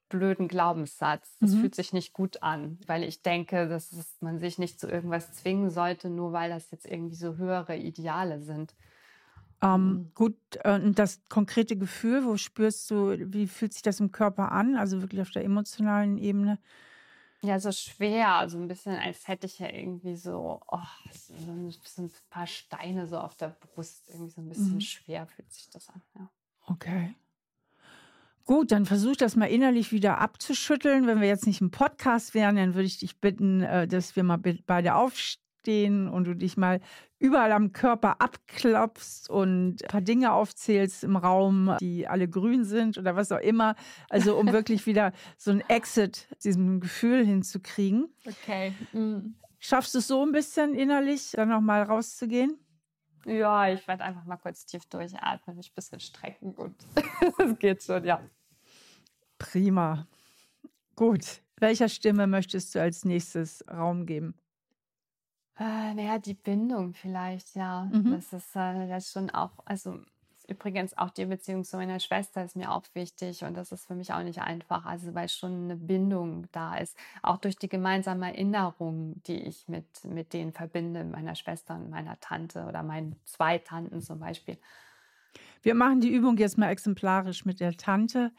[0.09, 1.37] blöden Glaubenssatz.
[1.41, 1.61] Das mhm.
[1.61, 5.71] fühlt sich nicht gut an, weil ich denke, dass man sich nicht zu irgendwas zwingen
[5.71, 8.75] sollte, nur weil das jetzt irgendwie so höhere Ideale sind.
[9.61, 10.11] Ähm, mhm.
[10.15, 14.77] gut, äh, das konkrete Gefühl, wo spürst du, wie fühlt sich das im Körper an?
[14.77, 16.59] Also wirklich auf der emotionalen Ebene?
[17.45, 20.79] Ja, so schwer, also ein bisschen, als hätte ich ja irgendwie so, oh,
[21.13, 24.81] so ein, ein paar Steine so auf der Brust, irgendwie so ein bisschen mhm.
[24.81, 26.31] schwer fühlt sich das an, ja.
[26.67, 27.15] Okay.
[28.47, 31.07] Gut, dann versuch das mal innerlich wieder abzuschütteln.
[31.07, 34.23] Wenn wir jetzt nicht im Podcast wären, dann würde ich dich bitten, äh, dass wir
[34.23, 36.81] mal beide aufstehen und du dich mal
[37.19, 42.99] überall am Körper abklopfst und ein paar Dinge aufzählst im Raum, die alle grün sind
[42.99, 43.77] oder was auch immer.
[44.11, 48.15] Also um wirklich wieder so ein Exit diesem Gefühl hinzukriegen.
[48.27, 48.75] Okay.
[48.93, 49.37] Mhm.
[49.59, 52.59] Schaffst du es so ein bisschen innerlich, dann nochmal rauszugehen?
[53.25, 56.77] Ja, ich werde einfach mal kurz tief durchatmen, mich ein bisschen strecken und
[57.39, 58.21] es geht schon, ja.
[59.39, 60.07] Prima.
[60.95, 61.41] Gut.
[61.57, 64.35] Welcher Stimme möchtest du als nächstes Raum geben?
[65.59, 67.85] Äh, naja, die Bindung vielleicht, ja.
[67.93, 68.13] Mhm.
[68.13, 70.01] Das ist äh, das schon auch, also
[70.49, 73.95] übrigens auch die Beziehung zu meiner Schwester ist mir auch wichtig und das ist für
[73.95, 78.27] mich auch nicht einfach, also weil schon eine Bindung da ist, auch durch die gemeinsame
[78.27, 83.59] Erinnerung, die ich mit, mit denen verbinde, meiner Schwester und meiner Tante oder meinen zwei
[83.59, 84.59] Tanten zum Beispiel.
[85.63, 88.33] Wir machen die Übung jetzt mal exemplarisch mit der Tante.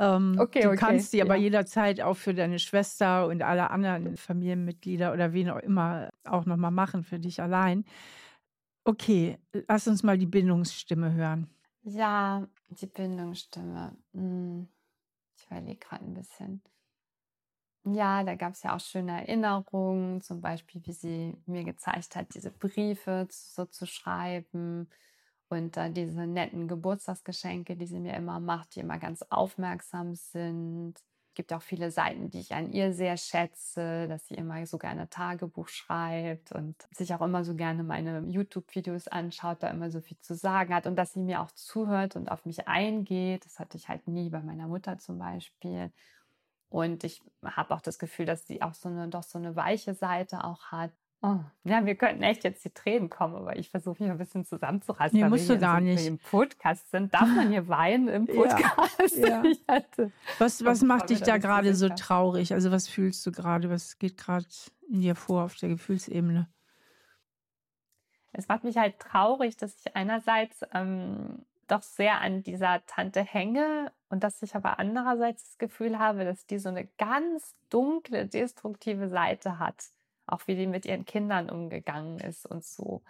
[0.00, 0.76] Ähm, okay, du okay.
[0.78, 1.42] kannst die aber ja.
[1.42, 6.70] jederzeit auch für deine Schwester und alle anderen Familienmitglieder oder wen auch immer auch nochmal
[6.70, 7.84] machen für dich allein.
[8.84, 11.50] Okay, lass uns mal die Bindungsstimme hören.
[11.82, 13.94] Ja, die Bindungsstimme.
[14.14, 14.68] Hm,
[15.36, 16.62] ich überlege gerade ein bisschen.
[17.84, 22.34] Ja, da gab es ja auch schöne Erinnerungen, zum Beispiel, wie sie mir gezeigt hat,
[22.34, 24.88] diese Briefe so zu schreiben
[25.50, 30.94] und dann diese netten Geburtstagsgeschenke, die sie mir immer macht, die immer ganz aufmerksam sind.
[30.96, 34.78] Es gibt auch viele Seiten, die ich an ihr sehr schätze, dass sie immer so
[34.78, 40.00] gerne Tagebuch schreibt und sich auch immer so gerne meine YouTube-Videos anschaut, da immer so
[40.00, 43.44] viel zu sagen hat und dass sie mir auch zuhört und auf mich eingeht.
[43.44, 45.92] Das hatte ich halt nie bei meiner Mutter zum Beispiel.
[46.68, 49.94] Und ich habe auch das Gefühl, dass sie auch so eine, doch so eine weiche
[49.94, 50.92] Seite auch hat.
[51.22, 54.46] Oh, ja, wir könnten echt jetzt die Tränen kommen, aber ich versuche mich ein bisschen
[54.46, 55.20] zusammenzureißen.
[55.20, 56.06] Nee, musst du gar so nicht.
[56.06, 57.12] Im Podcast sind.
[57.12, 59.16] Darf man hier weinen im Podcast?
[59.18, 59.82] Ja, ja.
[60.38, 62.54] Was, was macht dich da gerade so traurig?
[62.54, 63.68] Also was fühlst du gerade?
[63.68, 64.46] Was geht gerade
[64.88, 66.48] in dir vor auf der Gefühlsebene?
[68.32, 73.92] Es macht mich halt traurig, dass ich einerseits ähm, doch sehr an dieser Tante hänge
[74.08, 79.10] und dass ich aber andererseits das Gefühl habe, dass die so eine ganz dunkle, destruktive
[79.10, 79.90] Seite hat
[80.30, 83.02] auch wie die mit ihren Kindern umgegangen ist und so.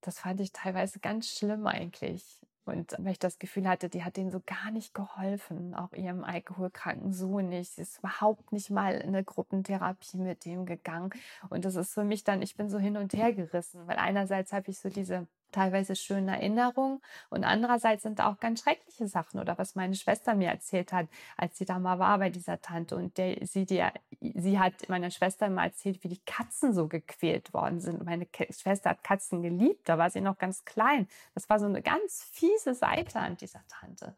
[0.00, 2.40] Das fand ich teilweise ganz schlimm eigentlich.
[2.64, 6.24] Und weil ich das Gefühl hatte, die hat denen so gar nicht geholfen, auch ihrem
[6.24, 7.72] alkoholkranken Sohn nicht.
[7.72, 11.10] Sie ist überhaupt nicht mal in eine Gruppentherapie mit dem gegangen.
[11.48, 14.52] Und das ist für mich dann, ich bin so hin und her gerissen, weil einerseits
[14.52, 19.40] habe ich so diese teilweise schöne Erinnerungen und andererseits sind da auch ganz schreckliche Sachen
[19.40, 22.96] oder was meine Schwester mir erzählt hat, als sie da mal war bei dieser Tante
[22.96, 23.82] und der, sie, die,
[24.20, 28.04] sie hat meiner Schwester mal erzählt, wie die Katzen so gequält worden sind.
[28.04, 31.08] Meine Schwester hat Katzen geliebt, da war sie noch ganz klein.
[31.34, 34.14] Das war so eine ganz fiese Seite an dieser Tante.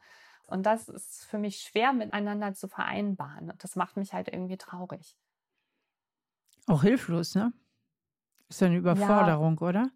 [0.46, 3.50] Und das ist für mich schwer miteinander zu vereinbaren.
[3.50, 5.16] Und das macht mich halt irgendwie traurig.
[6.66, 7.52] Auch hilflos, ne?
[8.48, 9.66] Ist ja eine Überforderung, ja.
[9.66, 9.90] oder?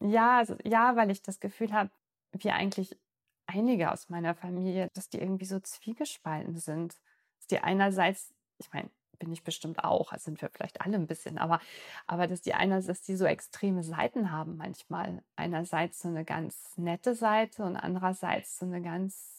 [0.00, 1.90] Ja, also, ja, weil ich das Gefühl habe,
[2.32, 2.98] wie eigentlich
[3.46, 6.94] einige aus meiner Familie, dass die irgendwie so zwiegespalten sind.
[7.38, 11.06] Dass die einerseits, ich meine, bin ich bestimmt auch, also sind wir vielleicht alle ein
[11.08, 11.60] bisschen, aber,
[12.06, 15.22] aber dass die einerseits, dass die so extreme Seiten haben manchmal.
[15.36, 19.37] Einerseits so eine ganz nette Seite und andererseits so eine ganz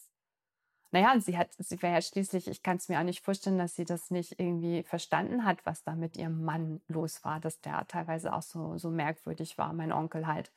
[0.92, 3.76] naja, sie hat, sie wäre ja schließlich, ich kann es mir auch nicht vorstellen, dass
[3.76, 7.86] sie das nicht irgendwie verstanden hat, was da mit ihrem Mann los war, dass der
[7.88, 10.52] teilweise auch so, so merkwürdig war, mein Onkel halt.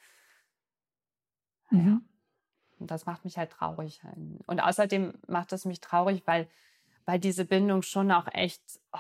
[1.71, 1.87] Mhm.
[1.87, 2.01] Ja.
[2.79, 4.01] Und das macht mich halt traurig.
[4.47, 6.49] Und außerdem macht es mich traurig, weil,
[7.05, 8.99] weil diese Bindung schon auch echt, oh,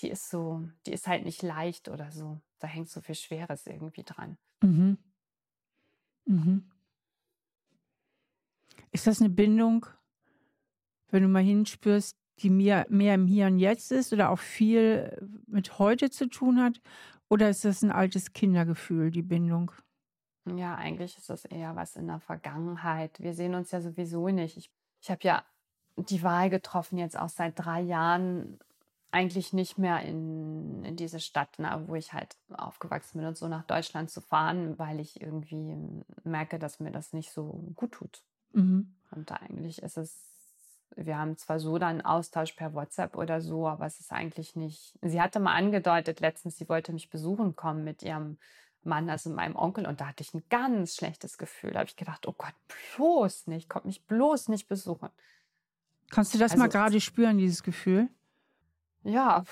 [0.00, 2.40] die ist so, die ist halt nicht leicht oder so.
[2.58, 4.36] Da hängt so viel Schweres irgendwie dran.
[4.60, 4.98] Mhm.
[6.26, 6.70] Mhm.
[8.94, 9.86] Ist das eine Bindung,
[11.08, 15.42] wenn du mal hinspürst, die mehr, mehr im Hier und Jetzt ist oder auch viel
[15.48, 16.80] mit heute zu tun hat?
[17.28, 19.72] Oder ist das ein altes Kindergefühl, die Bindung?
[20.44, 23.18] Ja, eigentlich ist das eher was in der Vergangenheit.
[23.18, 24.56] Wir sehen uns ja sowieso nicht.
[24.56, 25.44] Ich, ich habe ja
[25.96, 28.60] die Wahl getroffen, jetzt auch seit drei Jahren
[29.10, 33.48] eigentlich nicht mehr in, in diese Stadt, na, wo ich halt aufgewachsen bin und so
[33.48, 35.76] nach Deutschland zu fahren, weil ich irgendwie
[36.22, 38.22] merke, dass mir das nicht so gut tut.
[38.54, 38.94] Mhm.
[39.10, 40.16] Und eigentlich ist es,
[40.96, 44.98] wir haben zwar so dann Austausch per WhatsApp oder so, aber es ist eigentlich nicht.
[45.02, 48.38] Sie hatte mal angedeutet letztens, sie wollte mich besuchen kommen mit ihrem
[48.82, 51.72] Mann, also meinem Onkel, und da hatte ich ein ganz schlechtes Gefühl.
[51.72, 52.54] Da habe ich gedacht, oh Gott,
[52.96, 55.08] bloß nicht, kommt mich bloß nicht besuchen.
[56.10, 58.08] Kannst du das also, mal gerade spüren, dieses Gefühl?
[59.02, 59.44] Ja,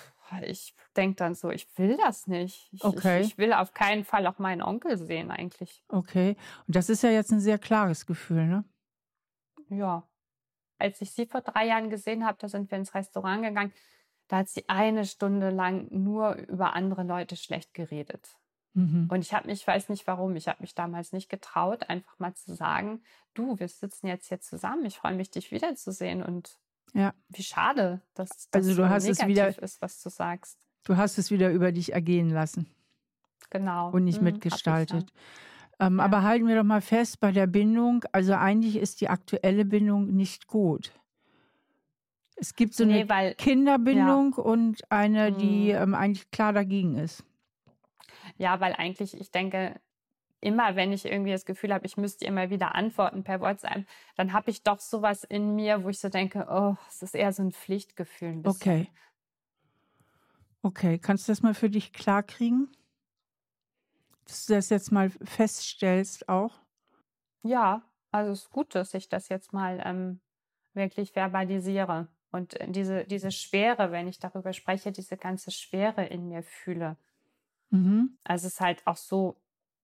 [0.43, 2.69] ich denke dann so, ich will das nicht.
[2.73, 3.21] Ich, okay.
[3.21, 5.85] ich, ich, will auf keinen Fall auch meinen Onkel sehen eigentlich.
[5.88, 6.37] Okay.
[6.67, 8.65] Und das ist ja jetzt ein sehr klares Gefühl, ne?
[9.73, 10.07] Ja.
[10.79, 13.73] Als ich sie vor drei Jahren gesehen habe, da sind wir ins Restaurant gegangen,
[14.29, 18.37] da hat sie eine Stunde lang nur über andere Leute schlecht geredet.
[18.75, 19.09] Mhm.
[19.11, 22.19] Und ich habe mich, ich weiß nicht warum, ich habe mich damals nicht getraut, einfach
[22.19, 23.03] mal zu sagen,
[23.35, 26.23] du, wir sitzen jetzt hier zusammen, ich freue mich, dich wiederzusehen.
[26.23, 26.59] Und
[26.95, 27.13] ja.
[27.29, 30.59] wie schade, dass das also du so hast negativ es wieder, ist, was du sagst.
[30.85, 32.67] Du hast es wieder über dich ergehen lassen.
[33.51, 33.91] Genau.
[33.91, 35.13] Und nicht hm, mitgestaltet.
[35.83, 36.05] Ähm, ja.
[36.05, 40.14] Aber halten wir doch mal fest bei der Bindung, also eigentlich ist die aktuelle Bindung
[40.14, 40.92] nicht gut.
[42.37, 44.42] Es gibt so nee, eine weil, Kinderbindung ja.
[44.42, 45.83] und eine, die hm.
[45.83, 47.25] ähm, eigentlich klar dagegen ist.
[48.37, 49.81] Ja, weil eigentlich, ich denke,
[50.40, 53.85] immer wenn ich irgendwie das Gefühl habe, ich müsste immer wieder antworten per WhatsApp,
[54.16, 57.33] dann habe ich doch sowas in mir, wo ich so denke, oh, es ist eher
[57.33, 58.29] so ein Pflichtgefühl.
[58.29, 58.88] Ein okay.
[60.62, 62.68] Okay, kannst du das mal für dich klarkriegen?
[64.27, 66.61] Dass du das jetzt mal feststellst auch?
[67.43, 70.21] Ja, also es ist gut, dass ich das jetzt mal ähm,
[70.75, 76.43] wirklich verbalisiere und diese, diese Schwere, wenn ich darüber spreche, diese ganze Schwere in mir
[76.43, 76.97] fühle.
[77.71, 78.17] Mhm.
[78.25, 79.42] Also es ist halt auch so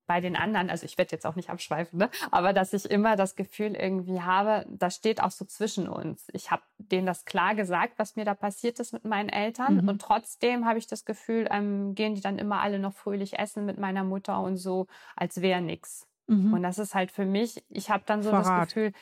[0.09, 2.11] bei den anderen, also ich werde jetzt auch nicht abschweifen, ne?
[2.31, 6.27] aber dass ich immer das Gefühl irgendwie habe, das steht auch so zwischen uns.
[6.33, 9.89] Ich habe denen das klar gesagt, was mir da passiert ist mit meinen Eltern mhm.
[9.89, 13.67] und trotzdem habe ich das Gefühl, ähm, gehen die dann immer alle noch fröhlich essen
[13.67, 16.09] mit meiner Mutter und so, als wäre nichts.
[16.27, 16.55] Mhm.
[16.55, 18.47] Und das ist halt für mich, ich habe dann so Verrat.
[18.47, 18.93] das Gefühl,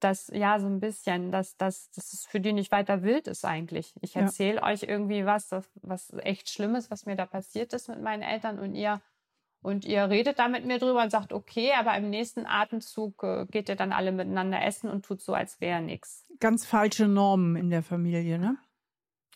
[0.00, 3.44] dass, ja, so ein bisschen, dass, dass, dass es für die nicht weiter wild ist
[3.44, 3.94] eigentlich.
[4.00, 4.64] Ich erzähle ja.
[4.64, 5.50] euch irgendwie was,
[5.82, 9.00] was echt Schlimmes, was mir da passiert ist mit meinen Eltern und ihr
[9.64, 13.46] und ihr redet da mit mir drüber und sagt, okay, aber im nächsten Atemzug äh,
[13.46, 16.26] geht ihr dann alle miteinander essen und tut so, als wäre nichts.
[16.38, 18.58] Ganz falsche Normen in der Familie, ne?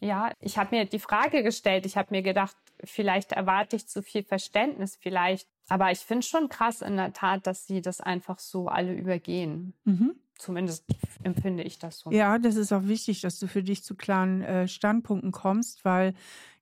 [0.01, 4.03] Ja, ich habe mir die Frage gestellt, ich habe mir gedacht, vielleicht erwarte ich zu
[4.03, 5.49] viel Verständnis, vielleicht.
[5.69, 9.73] Aber ich finde schon krass in der Tat, dass sie das einfach so alle übergehen.
[9.85, 10.14] Mhm.
[10.37, 10.85] Zumindest
[11.25, 12.11] empfinde ich das so.
[12.12, 16.14] Ja, das ist auch wichtig, dass du für dich zu klaren äh, Standpunkten kommst, weil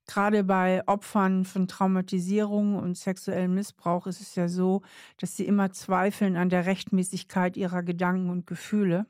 [0.07, 4.81] gerade bei Opfern von Traumatisierung und sexuellem Missbrauch ist es ja so,
[5.19, 9.05] dass sie immer zweifeln an der Rechtmäßigkeit ihrer Gedanken und Gefühle.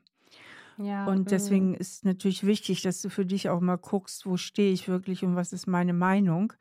[0.78, 1.26] Ja, und mhm.
[1.26, 5.24] deswegen ist natürlich wichtig, dass du für dich auch mal guckst, wo stehe ich wirklich
[5.24, 6.54] und was ist meine Meinung.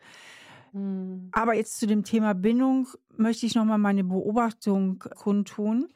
[0.72, 1.28] Mhm.
[1.32, 5.88] Aber jetzt zu dem Thema Bindung möchte ich nochmal meine Beobachtung kundtun.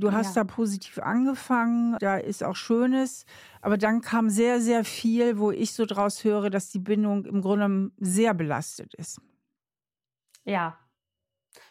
[0.00, 0.42] Du hast ja.
[0.42, 3.26] da positiv angefangen, da ist auch Schönes,
[3.60, 7.40] aber dann kam sehr, sehr viel, wo ich so draus höre, dass die Bindung im
[7.42, 9.20] Grunde sehr belastet ist.
[10.44, 10.78] Ja,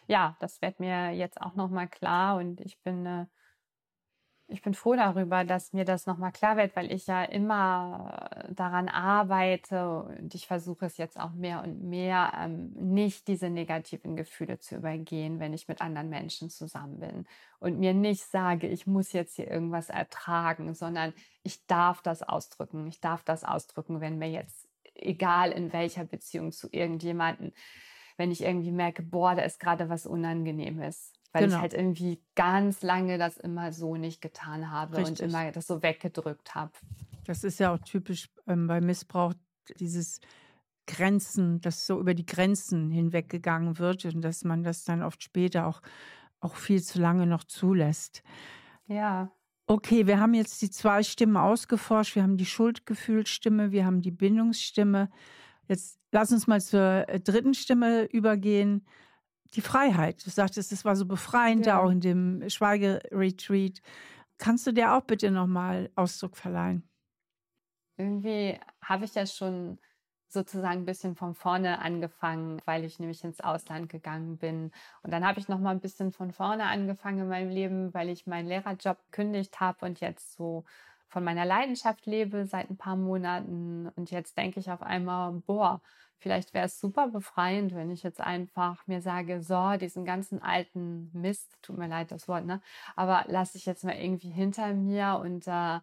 [0.06, 3.26] ja, das wird mir jetzt auch nochmal klar und ich bin äh,
[4.46, 8.88] ich bin froh darüber, dass mir das nochmal klar wird, weil ich ja immer daran
[8.88, 14.58] arbeite und ich versuche es jetzt auch mehr und mehr, ähm, nicht diese negativen Gefühle
[14.58, 17.26] zu übergehen, wenn ich mit anderen Menschen zusammen bin
[17.58, 22.86] und mir nicht sage, ich muss jetzt hier irgendwas ertragen, sondern ich darf das ausdrücken.
[22.86, 27.52] Ich darf das ausdrücken, wenn mir jetzt, egal in welcher Beziehung zu irgendjemanden,
[28.18, 31.56] wenn ich irgendwie merke, boah, da ist gerade was Unangenehmes weil genau.
[31.56, 35.20] ich halt irgendwie ganz lange das immer so nicht getan habe Richtig.
[35.20, 36.70] und immer das so weggedrückt habe.
[37.24, 39.34] Das ist ja auch typisch ähm, bei Missbrauch,
[39.80, 40.20] dieses
[40.86, 45.66] Grenzen, dass so über die Grenzen hinweggegangen wird und dass man das dann oft später
[45.66, 45.82] auch,
[46.38, 48.22] auch viel zu lange noch zulässt.
[48.86, 49.32] Ja.
[49.66, 52.14] Okay, wir haben jetzt die zwei Stimmen ausgeforscht.
[52.14, 55.10] Wir haben die Schuldgefühlsstimme, wir haben die Bindungsstimme.
[55.66, 58.86] Jetzt lass uns mal zur äh, dritten Stimme übergehen.
[59.54, 60.24] Die Freiheit.
[60.24, 61.80] Du sagtest, es war so befreiend, ja.
[61.80, 63.80] auch in dem Schweigeretreat.
[64.38, 66.88] Kannst du dir auch bitte nochmal Ausdruck verleihen?
[67.96, 69.78] Irgendwie habe ich ja schon
[70.34, 74.72] sozusagen ein bisschen von vorne angefangen, weil ich nämlich ins Ausland gegangen bin.
[75.02, 78.08] Und dann habe ich noch mal ein bisschen von vorne angefangen in meinem Leben, weil
[78.08, 80.64] ich meinen Lehrerjob gekündigt habe und jetzt so
[81.14, 83.88] von meiner Leidenschaft lebe seit ein paar Monaten.
[83.94, 85.80] Und jetzt denke ich auf einmal, boah,
[86.18, 91.10] vielleicht wäre es super befreiend, wenn ich jetzt einfach mir sage, so, diesen ganzen alten
[91.12, 92.60] Mist, tut mir leid das Wort, ne?
[92.96, 95.78] Aber lasse ich jetzt mal irgendwie hinter mir und äh,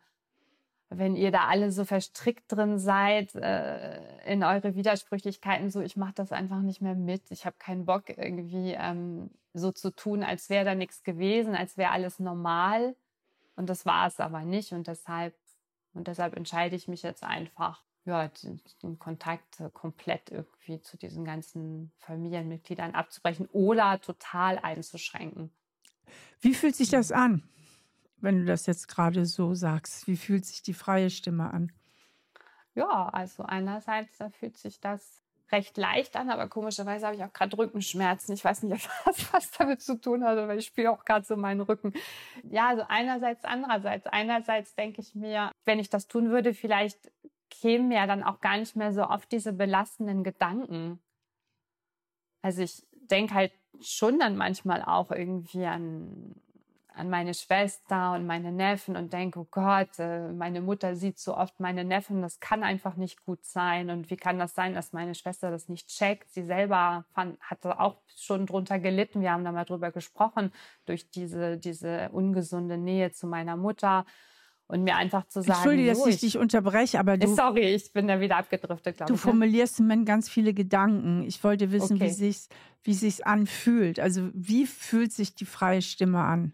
[0.90, 6.16] wenn ihr da alle so verstrickt drin seid äh, in eure Widersprüchlichkeiten, so ich mache
[6.16, 7.32] das einfach nicht mehr mit.
[7.32, 11.78] Ich habe keinen Bock irgendwie ähm, so zu tun, als wäre da nichts gewesen, als
[11.78, 12.98] wäre alles normal.
[13.56, 14.72] Und das war es aber nicht.
[14.72, 15.36] Und deshalb
[15.94, 21.26] und deshalb entscheide ich mich jetzt einfach, ja, den, den Kontakt komplett irgendwie zu diesen
[21.26, 25.52] ganzen Familienmitgliedern abzubrechen oder total einzuschränken.
[26.40, 27.44] Wie fühlt sich das an?
[28.22, 30.08] wenn du das jetzt gerade so sagst?
[30.08, 31.72] Wie fühlt sich die freie Stimme an?
[32.74, 35.21] Ja, also einerseits da fühlt sich das
[35.52, 38.34] recht leicht an, aber komischerweise habe ich auch gerade Rückenschmerzen.
[38.34, 41.36] Ich weiß nicht, was was damit zu tun hat, weil ich spiele auch gerade so
[41.36, 41.94] meinen Rücken.
[42.50, 44.08] Ja, also einerseits, andererseits.
[44.08, 47.12] Einerseits denke ich mir, wenn ich das tun würde, vielleicht
[47.50, 51.00] kämen ja dann auch gar nicht mehr so oft diese belastenden Gedanken.
[52.42, 56.36] Also ich denke halt schon dann manchmal auch irgendwie an
[56.94, 61.36] an meine Schwester und meine Neffen und denke, oh Gott, äh, meine Mutter sieht so
[61.36, 63.90] oft meine Neffen, das kann einfach nicht gut sein.
[63.90, 66.30] Und wie kann das sein, dass meine Schwester das nicht checkt?
[66.32, 69.22] Sie selber fand, hatte auch schon drunter gelitten.
[69.22, 70.52] Wir haben da mal drüber gesprochen,
[70.86, 74.06] durch diese, diese ungesunde Nähe zu meiner Mutter.
[74.68, 77.36] Und mir einfach zu sagen, Entschuldige, dass ich dich unterbreche, aber du.
[77.36, 79.20] Sorry, ich bin da wieder abgedriftet, glaube ich.
[79.20, 79.32] Du ne?
[79.32, 81.24] formulierst im Moment ganz viele Gedanken.
[81.24, 82.06] Ich wollte wissen, okay.
[82.06, 82.48] wie sich's,
[82.82, 84.00] wie sich's anfühlt.
[84.00, 86.54] Also wie fühlt sich die freie Stimme an?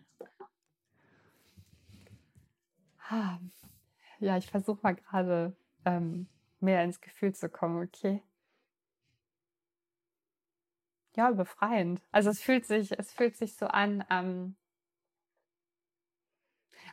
[4.20, 6.28] Ja, ich versuche mal gerade ähm,
[6.60, 8.22] mehr ins Gefühl zu kommen, okay.
[11.16, 12.02] Ja, befreiend.
[12.12, 14.56] Also es fühlt sich, es fühlt sich so an, ähm,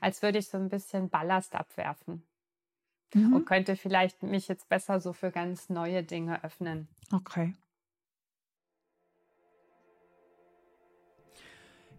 [0.00, 2.26] als würde ich so ein bisschen Ballast abwerfen.
[3.12, 3.32] Mhm.
[3.32, 6.88] Und könnte vielleicht mich jetzt besser so für ganz neue Dinge öffnen.
[7.12, 7.54] Okay.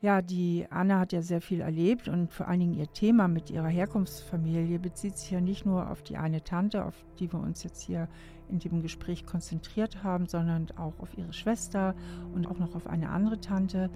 [0.06, 3.50] Ja, die Anna hat ja sehr viel erlebt und vor allen Dingen ihr Thema mit
[3.50, 7.64] ihrer Herkunftsfamilie bezieht sich ja nicht nur auf die eine Tante, auf die wir uns
[7.64, 8.08] jetzt hier
[8.48, 11.96] in dem Gespräch konzentriert haben, sondern auch auf ihre Schwester
[12.36, 13.90] und auch noch auf eine andere Tante.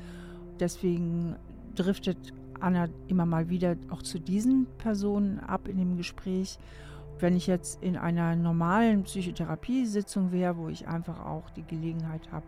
[0.59, 1.35] Deswegen
[1.75, 6.57] driftet Anna immer mal wieder auch zu diesen Personen ab in dem Gespräch.
[7.19, 12.47] Wenn ich jetzt in einer normalen Psychotherapiesitzung wäre, wo ich einfach auch die Gelegenheit habe,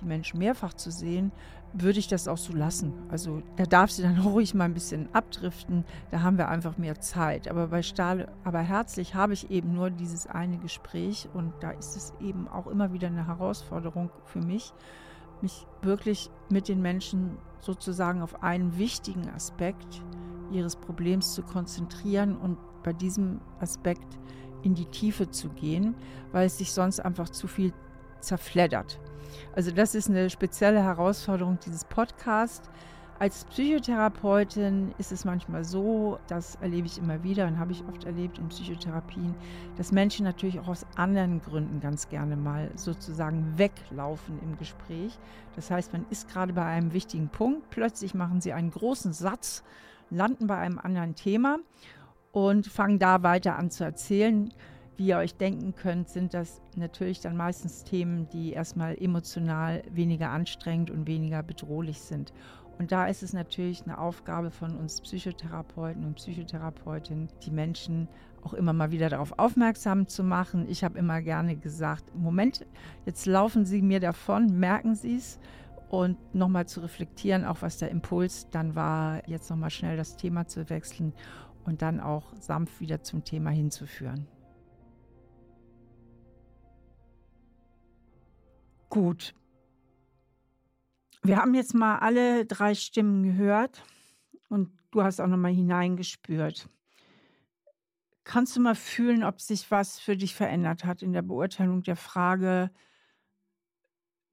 [0.00, 1.32] die Menschen mehrfach zu sehen,
[1.72, 2.92] würde ich das auch so lassen.
[3.08, 7.00] Also da darf sie dann ruhig mal ein bisschen abdriften, da haben wir einfach mehr
[7.00, 7.48] Zeit.
[7.48, 11.96] Aber bei Stahl, aber herzlich habe ich eben nur dieses eine Gespräch und da ist
[11.96, 14.72] es eben auch immer wieder eine Herausforderung für mich,
[15.40, 20.02] mich wirklich mit den Menschen sozusagen auf einen wichtigen Aspekt
[20.50, 24.18] ihres Problems zu konzentrieren und bei diesem Aspekt
[24.62, 25.94] in die Tiefe zu gehen,
[26.32, 27.72] weil es sich sonst einfach zu viel
[28.20, 28.98] zerfleddert.
[29.54, 32.68] Also das ist eine spezielle Herausforderung dieses Podcasts.
[33.20, 38.04] Als Psychotherapeutin ist es manchmal so, das erlebe ich immer wieder und habe ich oft
[38.04, 39.34] erlebt in Psychotherapien,
[39.76, 45.18] dass Menschen natürlich auch aus anderen Gründen ganz gerne mal sozusagen weglaufen im Gespräch.
[45.56, 49.64] Das heißt, man ist gerade bei einem wichtigen Punkt, plötzlich machen sie einen großen Satz,
[50.10, 51.58] landen bei einem anderen Thema
[52.30, 54.52] und fangen da weiter an zu erzählen.
[54.98, 60.30] Wie ihr euch denken könnt, sind das natürlich dann meistens Themen, die erstmal emotional weniger
[60.30, 62.32] anstrengend und weniger bedrohlich sind.
[62.80, 68.08] Und da ist es natürlich eine Aufgabe von uns Psychotherapeuten und Psychotherapeutinnen, die Menschen
[68.42, 70.66] auch immer mal wieder darauf aufmerksam zu machen.
[70.68, 72.66] Ich habe immer gerne gesagt, Moment,
[73.06, 75.38] jetzt laufen Sie mir davon, merken Sie es
[75.90, 80.48] und nochmal zu reflektieren, auch was der Impuls dann war, jetzt nochmal schnell das Thema
[80.48, 81.12] zu wechseln
[81.64, 84.26] und dann auch sanft wieder zum Thema hinzuführen.
[88.90, 89.34] Gut.
[91.22, 93.84] Wir haben jetzt mal alle drei Stimmen gehört
[94.48, 96.68] und du hast auch noch mal hineingespürt.
[98.24, 101.96] Kannst du mal fühlen, ob sich was für dich verändert hat in der Beurteilung der
[101.96, 102.70] Frage,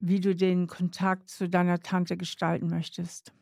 [0.00, 3.34] wie du den Kontakt zu deiner Tante gestalten möchtest?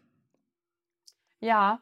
[1.41, 1.81] Ja,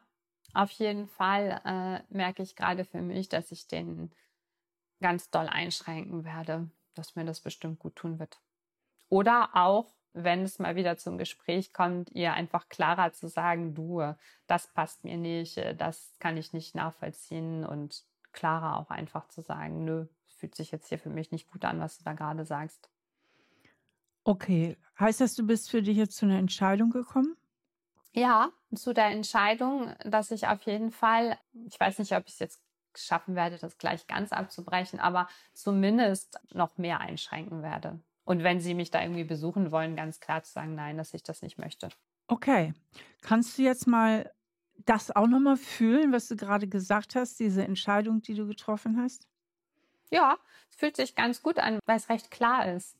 [0.55, 4.11] Auf jeden Fall äh, merke ich gerade für mich, dass ich den
[5.01, 8.41] ganz doll einschränken werde, dass mir das bestimmt gut tun wird.
[9.13, 14.01] Oder auch, wenn es mal wieder zum Gespräch kommt, ihr einfach klarer zu sagen, du,
[14.47, 19.85] das passt mir nicht, das kann ich nicht nachvollziehen und klarer auch einfach zu sagen,
[19.85, 22.89] nö, fühlt sich jetzt hier für mich nicht gut an, was du da gerade sagst.
[24.23, 27.37] Okay, heißt das, du bist für dich jetzt zu einer Entscheidung gekommen?
[28.13, 31.37] Ja, zu der Entscheidung, dass ich auf jeden Fall,
[31.67, 32.63] ich weiß nicht, ob ich es jetzt
[32.95, 37.99] schaffen werde, das gleich ganz abzubrechen, aber zumindest noch mehr einschränken werde.
[38.25, 41.23] Und wenn Sie mich da irgendwie besuchen wollen, ganz klar zu sagen, nein, dass ich
[41.23, 41.89] das nicht möchte.
[42.27, 42.73] Okay.
[43.21, 44.31] Kannst du jetzt mal
[44.85, 49.27] das auch nochmal fühlen, was du gerade gesagt hast, diese Entscheidung, die du getroffen hast?
[50.09, 50.37] Ja,
[50.69, 52.97] es fühlt sich ganz gut an, weil es recht klar ist.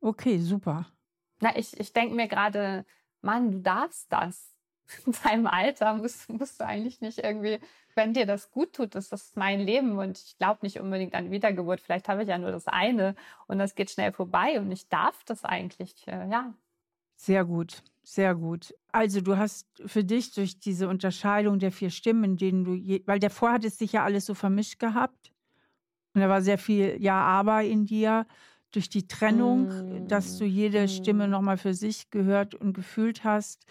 [0.00, 0.86] Okay, super.
[1.40, 2.84] Na, ich, ich denke mir gerade,
[3.20, 4.55] Mann, du darfst das.
[5.06, 7.58] In deinem Alter musst, musst du eigentlich nicht irgendwie,
[7.94, 11.30] wenn dir das gut tut, ist das mein Leben und ich glaube nicht unbedingt an
[11.30, 11.80] Wiedergeburt.
[11.80, 13.14] Vielleicht habe ich ja nur das eine
[13.46, 16.54] und das geht schnell vorbei und ich darf das eigentlich, äh, ja.
[17.16, 18.74] Sehr gut, sehr gut.
[18.92, 23.02] Also du hast für dich durch diese Unterscheidung der vier Stimmen, in denen du, je,
[23.06, 25.32] weil davor hat es sich ja alles so vermischt gehabt
[26.16, 28.26] und da war sehr viel Ja, aber in dir
[28.72, 29.68] durch die Trennung,
[30.04, 30.08] mm.
[30.08, 31.30] dass du jede Stimme mm.
[31.30, 33.66] nochmal für sich gehört und gefühlt hast,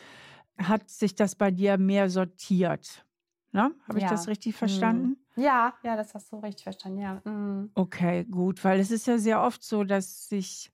[0.57, 3.05] hat sich das bei dir mehr sortiert.
[3.51, 3.73] Ne?
[3.87, 4.09] Habe ich ja.
[4.09, 5.17] das richtig verstanden?
[5.35, 5.41] Mm.
[5.41, 7.15] Ja, ja, das hast du richtig verstanden, ja.
[7.29, 7.71] Mm.
[7.73, 10.71] Okay, gut, weil es ist ja sehr oft so, dass sich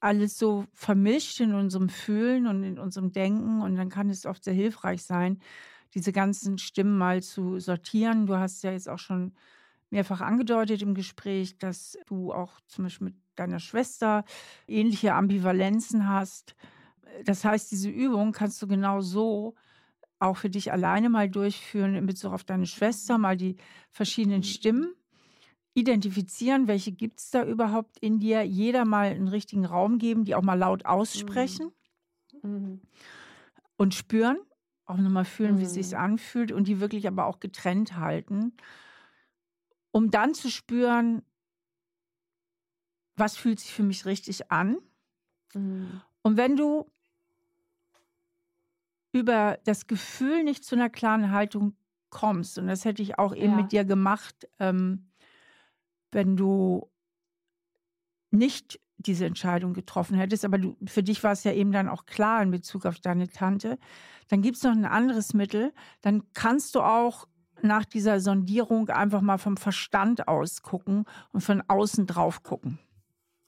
[0.00, 4.44] alles so vermischt in unserem Fühlen und in unserem Denken und dann kann es oft
[4.44, 5.40] sehr hilfreich sein,
[5.94, 8.26] diese ganzen Stimmen mal zu sortieren.
[8.26, 9.32] Du hast ja jetzt auch schon
[9.90, 14.24] mehrfach angedeutet im Gespräch, dass du auch zum Beispiel mit deiner Schwester
[14.66, 16.54] ähnliche Ambivalenzen hast.
[17.24, 19.54] Das heißt, diese Übung kannst du genau so
[20.18, 23.56] auch für dich alleine mal durchführen in Bezug auf deine Schwester, mal die
[23.90, 24.44] verschiedenen mhm.
[24.44, 24.94] Stimmen
[25.74, 30.34] identifizieren, welche gibt es da überhaupt in dir, jeder mal einen richtigen Raum geben, die
[30.34, 31.70] auch mal laut aussprechen
[32.42, 32.50] mhm.
[32.50, 32.80] Mhm.
[33.76, 34.38] und spüren,
[34.86, 35.60] auch nochmal fühlen, mhm.
[35.60, 38.54] wie es sich anfühlt und die wirklich aber auch getrennt halten
[39.90, 41.22] um dann zu spüren,
[43.16, 44.78] was fühlt sich für mich richtig an.
[45.54, 46.00] Mhm.
[46.22, 46.90] Und wenn du
[49.12, 51.76] über das Gefühl nicht zu einer klaren Haltung
[52.10, 53.56] kommst, und das hätte ich auch eben ja.
[53.56, 55.10] mit dir gemacht, ähm,
[56.10, 56.90] wenn du
[58.30, 62.04] nicht diese Entscheidung getroffen hättest, aber du, für dich war es ja eben dann auch
[62.06, 63.78] klar in Bezug auf deine Tante,
[64.28, 67.28] dann gibt es noch ein anderes Mittel, dann kannst du auch
[67.62, 72.78] nach dieser Sondierung einfach mal vom Verstand aus gucken und von außen drauf gucken.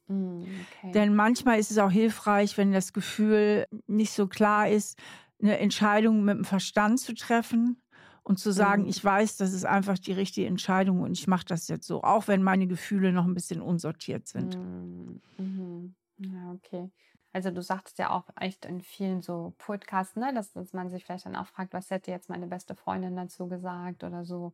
[0.08, 0.92] Mm, okay.
[0.92, 4.98] Denn manchmal ist es auch hilfreich, wenn das Gefühl nicht so klar ist,
[5.42, 7.82] eine Entscheidung mit dem Verstand zu treffen
[8.22, 8.88] und zu sagen, mhm.
[8.88, 12.28] ich weiß, das ist einfach die richtige Entscheidung und ich mache das jetzt so, auch
[12.28, 14.56] wenn meine Gefühle noch ein bisschen unsortiert sind.
[14.58, 15.20] Mhm.
[15.38, 15.94] Mhm.
[16.18, 16.90] Ja, okay.
[17.32, 21.04] Also du sagtest ja auch echt in vielen so Podcasts, ne, dass, dass man sich
[21.04, 24.52] vielleicht dann auch fragt, was hätte jetzt meine beste Freundin dazu gesagt oder so,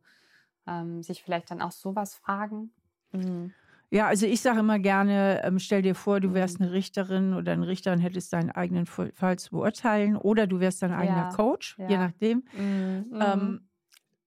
[0.67, 2.71] ähm, sich vielleicht dann auch sowas fragen.
[3.11, 3.53] Mhm.
[3.89, 6.65] Ja, also ich sage immer gerne, ähm, stell dir vor, du wärst mhm.
[6.65, 10.81] eine Richterin oder ein Richter und hättest deinen eigenen Fall zu beurteilen oder du wärst
[10.81, 11.87] dein eigener ja, Coach, ja.
[11.87, 12.43] je nachdem.
[12.57, 13.05] Mhm.
[13.13, 13.69] Ähm, mhm.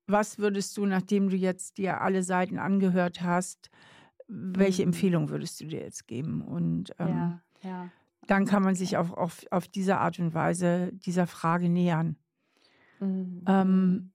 [0.06, 3.70] was würdest du, nachdem du jetzt dir alle Seiten angehört hast,
[4.28, 4.88] welche mhm.
[4.88, 6.40] Empfehlung würdest du dir jetzt geben?
[6.40, 7.90] Und ähm, ja,
[8.26, 12.16] dann kann man sich auf, auf, auf diese Art und Weise dieser Frage nähern.
[13.00, 13.44] Mhm.
[13.46, 14.12] Ähm,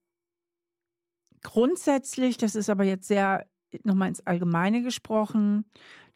[1.43, 3.45] grundsätzlich, das ist aber jetzt sehr
[3.83, 5.65] nochmal ins Allgemeine gesprochen,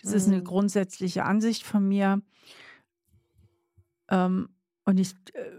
[0.01, 0.17] das mhm.
[0.17, 0.43] ist eine mhm.
[0.43, 2.21] grundsätzliche Ansicht von mir.
[4.09, 4.49] Ähm,
[4.85, 5.51] und ich äh,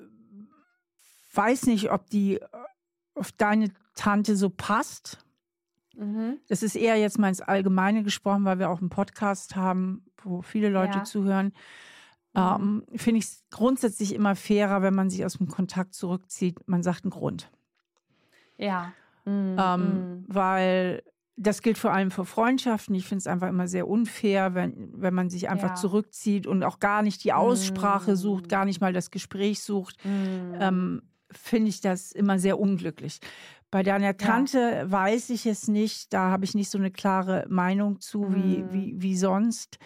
[1.34, 2.40] weiß nicht, ob die
[3.14, 5.24] auf deine Tante so passt.
[5.96, 6.38] Mhm.
[6.48, 10.42] Das ist eher jetzt mal ins Allgemeine gesprochen, weil wir auch einen Podcast haben, wo
[10.42, 11.04] viele Leute ja.
[11.04, 11.52] zuhören.
[12.34, 16.66] Ähm, Finde ich es grundsätzlich immer fairer, wenn man sich aus dem Kontakt zurückzieht.
[16.68, 17.50] Man sagt einen Grund.
[18.56, 18.92] Ja.
[19.24, 19.56] Mhm.
[19.58, 20.24] Ähm, mhm.
[20.28, 21.02] weil
[21.40, 22.94] das gilt vor allem für Freundschaften.
[22.94, 25.74] Ich finde es einfach immer sehr unfair, wenn, wenn man sich einfach ja.
[25.74, 28.16] zurückzieht und auch gar nicht die Aussprache mm.
[28.16, 29.96] sucht, gar nicht mal das Gespräch sucht.
[30.04, 30.54] Mm.
[30.60, 33.20] Ähm, finde ich das immer sehr unglücklich.
[33.70, 34.90] Bei deiner Tante ja.
[34.90, 36.12] weiß ich es nicht.
[36.12, 38.34] Da habe ich nicht so eine klare Meinung zu mm.
[38.34, 39.78] wie, wie, wie sonst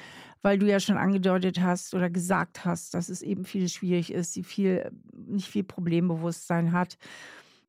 [0.43, 4.35] weil du ja schon angedeutet hast oder gesagt hast, dass es eben viel schwierig ist,
[4.35, 6.99] sie viel, nicht viel Problembewusstsein hat.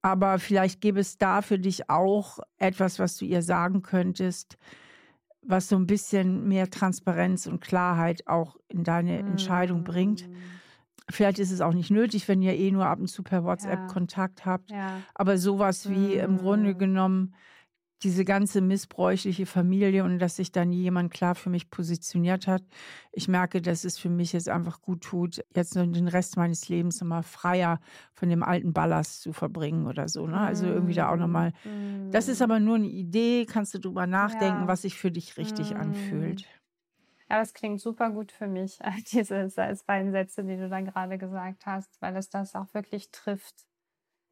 [0.05, 4.59] Aber vielleicht gäbe es da für dich auch etwas, was du ihr sagen könntest,
[5.41, 10.29] was so ein bisschen mehr Transparenz und Klarheit auch in deine Entscheidung bringt.
[10.29, 10.35] Mm.
[11.09, 13.79] Vielleicht ist es auch nicht nötig, wenn ihr eh nur ab und zu per WhatsApp
[13.79, 13.87] ja.
[13.87, 14.69] Kontakt habt.
[14.69, 15.01] Ja.
[15.15, 16.19] Aber sowas wie mhm.
[16.19, 16.77] im Grunde mhm.
[16.77, 17.35] genommen
[18.03, 22.61] diese ganze missbräuchliche Familie und dass sich da nie jemand klar für mich positioniert hat.
[23.11, 26.67] Ich merke, dass es für mich jetzt einfach gut tut, jetzt nur den Rest meines
[26.67, 27.79] Lebens nochmal freier
[28.13, 30.27] von dem alten Ballast zu verbringen oder so.
[30.27, 30.37] Ne?
[30.37, 31.53] Also irgendwie da auch nochmal.
[32.11, 34.67] Das ist aber nur eine Idee, kannst du drüber nachdenken, ja.
[34.67, 35.79] was sich für dich richtig mhm.
[35.79, 36.45] anfühlt.
[37.29, 38.77] Ja, das klingt super gut für mich,
[39.11, 39.49] diese
[39.87, 43.65] beiden Sätze, die du dann gerade gesagt hast, weil es das auch wirklich trifft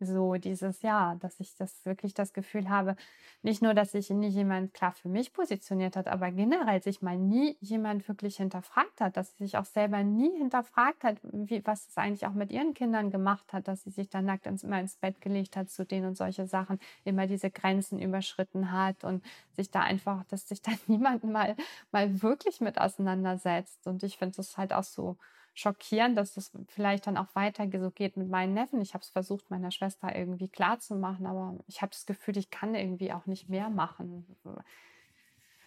[0.06, 2.96] so dieses Jahr, dass ich das wirklich das Gefühl habe,
[3.42, 7.18] nicht nur, dass sich nie jemand klar für mich positioniert hat, aber generell sich mal
[7.18, 11.88] nie jemand wirklich hinterfragt hat, dass sie sich auch selber nie hinterfragt hat, wie, was
[11.88, 14.80] es eigentlich auch mit ihren Kindern gemacht hat, dass sie sich dann nackt ins, immer
[14.80, 19.24] ins Bett gelegt hat zu denen und solche Sachen, immer diese Grenzen überschritten hat und
[19.56, 21.56] sich da einfach, dass sich da niemand mal,
[21.92, 23.88] mal wirklich mit auseinandersetzt.
[23.88, 25.18] Und ich finde es halt auch so,
[25.54, 28.82] schockierend, dass das vielleicht dann auch weiter so geht mit meinen Neffen.
[28.82, 32.74] Ich habe es versucht, meiner Schwester irgendwie klarzumachen, aber ich habe das Gefühl, ich kann
[32.76, 34.26] irgendwie auch nicht mehr machen.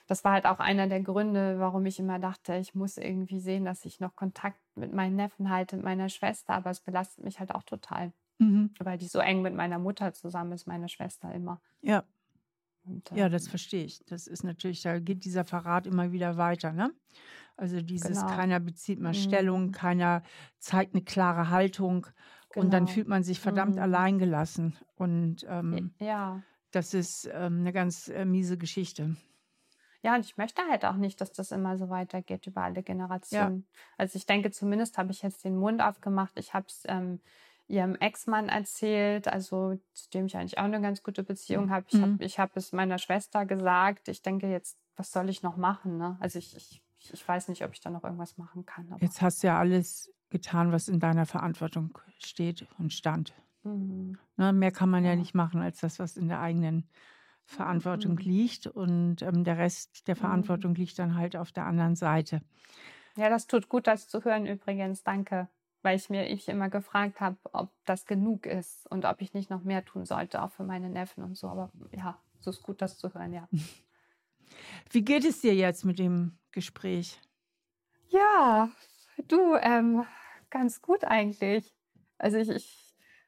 [0.08, 3.64] Das war halt auch einer der Gründe, warum ich immer dachte, ich muss irgendwie sehen,
[3.64, 7.38] dass ich noch Kontakt mit meinen Neffen halte, mit meiner Schwester, aber es belastet mich
[7.38, 8.70] halt auch total, mhm.
[8.80, 11.60] weil die so eng mit meiner Mutter zusammen ist, meine Schwester immer.
[11.80, 12.04] Ja.
[13.14, 14.04] Ja, das verstehe ich.
[14.06, 16.92] Das ist natürlich, da geht dieser Verrat immer wieder weiter, ne?
[17.56, 18.26] Also dieses, genau.
[18.26, 19.14] keiner bezieht mal mhm.
[19.14, 20.22] Stellung, keiner
[20.58, 22.06] zeigt eine klare Haltung
[22.50, 22.64] genau.
[22.64, 22.94] und dann genau.
[22.94, 23.82] fühlt man sich verdammt mhm.
[23.82, 24.76] alleingelassen.
[24.96, 26.42] Und ähm, ja.
[26.70, 29.16] das ist ähm, eine ganz äh, miese Geschichte.
[30.02, 33.66] Ja, und ich möchte halt auch nicht, dass das immer so weitergeht über alle Generationen.
[33.66, 33.80] Ja.
[33.96, 36.38] Also ich denke, zumindest habe ich jetzt den Mund aufgemacht.
[36.38, 37.20] Ich habe es ähm,
[37.68, 41.86] ihrem Ex-Mann erzählt, also zu dem ich eigentlich auch eine ganz gute Beziehung habe.
[41.88, 42.02] Ich mhm.
[42.02, 44.08] habe ich hab es meiner Schwester gesagt.
[44.08, 45.98] Ich denke jetzt, was soll ich noch machen?
[45.98, 46.16] Ne?
[46.20, 48.94] Also ich, ich ich weiß nicht, ob ich da noch irgendwas machen kann.
[49.00, 53.34] Jetzt hast du ja alles getan, was in deiner Verantwortung steht und stand.
[53.62, 54.18] Mhm.
[54.36, 55.10] Ne, mehr kann man ja.
[55.10, 55.16] ja.
[55.16, 56.88] nicht machen als das, was in der eigenen
[57.44, 58.18] Verantwortung mhm.
[58.18, 58.66] liegt.
[58.66, 60.20] Und ähm, der Rest der mhm.
[60.20, 60.78] Verantwortung mhm.
[60.78, 62.42] liegt dann halt auf der anderen Seite.
[63.16, 65.02] Ja, das tut gut, das zu hören übrigens.
[65.02, 65.48] Danke.
[65.86, 69.50] Weil ich mir ich immer gefragt habe, ob das genug ist und ob ich nicht
[69.50, 71.46] noch mehr tun sollte, auch für meine Neffen und so.
[71.46, 73.48] Aber ja, so ist gut, das zu hören, ja.
[74.90, 77.20] Wie geht es dir jetzt mit dem Gespräch?
[78.08, 78.68] Ja,
[79.28, 80.04] du, ähm,
[80.50, 81.72] ganz gut eigentlich.
[82.18, 82.85] Also ich, ich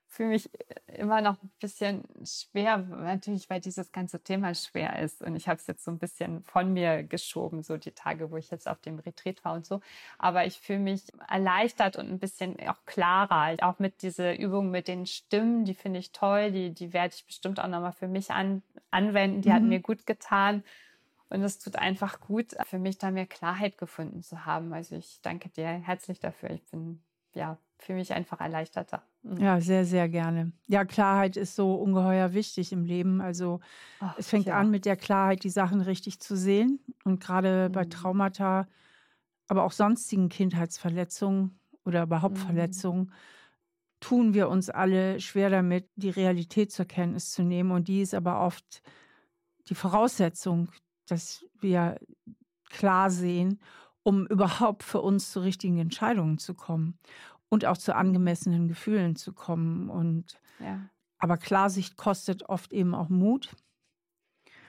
[0.09, 0.51] fühle mich
[0.87, 5.23] immer noch ein bisschen schwer, natürlich, weil dieses ganze Thema schwer ist.
[5.23, 8.37] Und ich habe es jetzt so ein bisschen von mir geschoben, so die Tage, wo
[8.37, 9.81] ich jetzt auf dem Retreat war und so.
[10.19, 13.57] Aber ich fühle mich erleichtert und ein bisschen auch klarer.
[13.61, 16.51] Auch mit dieser Übung mit den Stimmen, die finde ich toll.
[16.53, 19.43] Die, die werde ich bestimmt auch nochmal für mich an, anwenden.
[19.43, 19.55] Die mhm.
[19.55, 20.65] hat mir gut getan.
[21.31, 24.73] Und es tut einfach gut, für mich da mehr Klarheit gefunden zu haben.
[24.73, 26.51] Also ich danke dir herzlich dafür.
[26.51, 27.03] Ich bin,
[27.35, 29.03] ja, für mich einfach erleichterter.
[29.23, 29.37] Mhm.
[29.39, 30.53] Ja, sehr, sehr gerne.
[30.67, 33.21] Ja, Klarheit ist so ungeheuer wichtig im Leben.
[33.21, 33.61] Also
[34.01, 34.59] Ach, es fängt ja.
[34.59, 36.81] an mit der Klarheit, die Sachen richtig zu sehen.
[37.05, 37.73] Und gerade mhm.
[37.73, 38.67] bei Traumata,
[39.47, 42.43] aber auch sonstigen Kindheitsverletzungen oder überhaupt mhm.
[42.43, 43.13] Verletzungen,
[44.01, 47.71] tun wir uns alle schwer damit, die Realität zur Kenntnis zu nehmen.
[47.71, 48.83] Und die ist aber oft
[49.69, 50.69] die Voraussetzung,
[51.07, 51.99] dass wir
[52.71, 53.61] klar sehen,
[54.09, 56.99] um überhaupt für uns zu richtigen Entscheidungen zu kommen
[57.51, 59.91] und auch zu angemessenen Gefühlen zu kommen.
[59.91, 60.89] Und ja.
[61.19, 63.55] aber Klarsicht kostet oft eben auch Mut.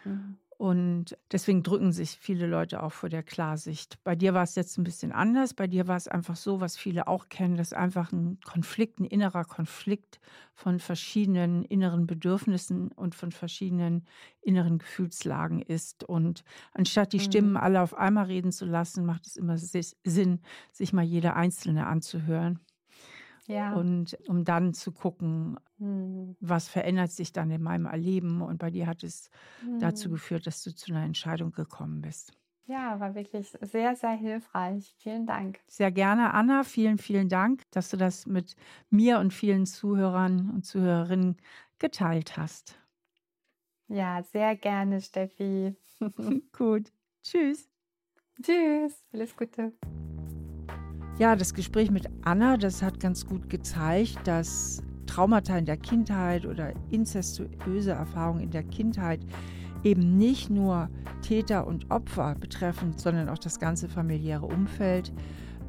[0.04, 0.40] Mhm.
[0.60, 3.98] Und deswegen drücken sich viele Leute auch vor der Klarsicht.
[4.04, 5.54] Bei dir war es jetzt ein bisschen anders.
[5.54, 9.06] Bei dir war es einfach so, was viele auch kennen, dass einfach ein Konflikt, ein
[9.06, 10.20] innerer Konflikt
[10.56, 14.06] von verschiedenen inneren Bedürfnissen und von verschiedenen
[14.42, 16.04] inneren Gefühlslagen ist.
[16.04, 16.44] Und
[16.74, 17.24] anstatt die mhm.
[17.24, 20.42] Stimmen alle auf einmal reden zu lassen, macht es immer Sinn,
[20.74, 22.60] sich mal jede einzelne anzuhören.
[23.50, 23.74] Ja.
[23.74, 26.38] Und um dann zu gucken, mhm.
[26.40, 28.44] was verändert sich dann in meinem Erleben.
[28.44, 29.32] Und bei dir hat es
[29.66, 29.80] mhm.
[29.80, 32.32] dazu geführt, dass du zu einer Entscheidung gekommen bist.
[32.68, 34.94] Ja, war wirklich sehr, sehr hilfreich.
[35.00, 35.60] Vielen Dank.
[35.68, 36.64] Sehr gerne, Anna.
[36.64, 38.56] Vielen, vielen Dank, dass du das mit
[38.92, 41.38] mir und vielen Zuhörern und Zuhörerinnen
[41.80, 42.80] geteilt hast.
[43.88, 45.76] Ja, sehr gerne, Steffi.
[46.56, 46.94] Gut.
[47.24, 47.68] Tschüss.
[48.44, 49.04] Tschüss.
[49.12, 49.74] Alles Gute.
[51.20, 56.46] Ja, das Gespräch mit Anna, das hat ganz gut gezeigt, dass Traumata in der Kindheit
[56.46, 59.20] oder inzestuöse Erfahrungen in der Kindheit
[59.84, 60.88] eben nicht nur
[61.22, 65.12] Täter und Opfer betreffen, sondern auch das ganze familiäre Umfeld,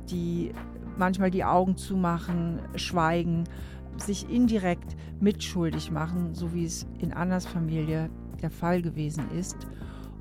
[0.08, 0.52] die
[0.96, 3.42] manchmal die Augen zumachen, schweigen,
[3.96, 8.08] sich indirekt mitschuldig machen, so wie es in Annas Familie
[8.40, 9.56] der Fall gewesen ist.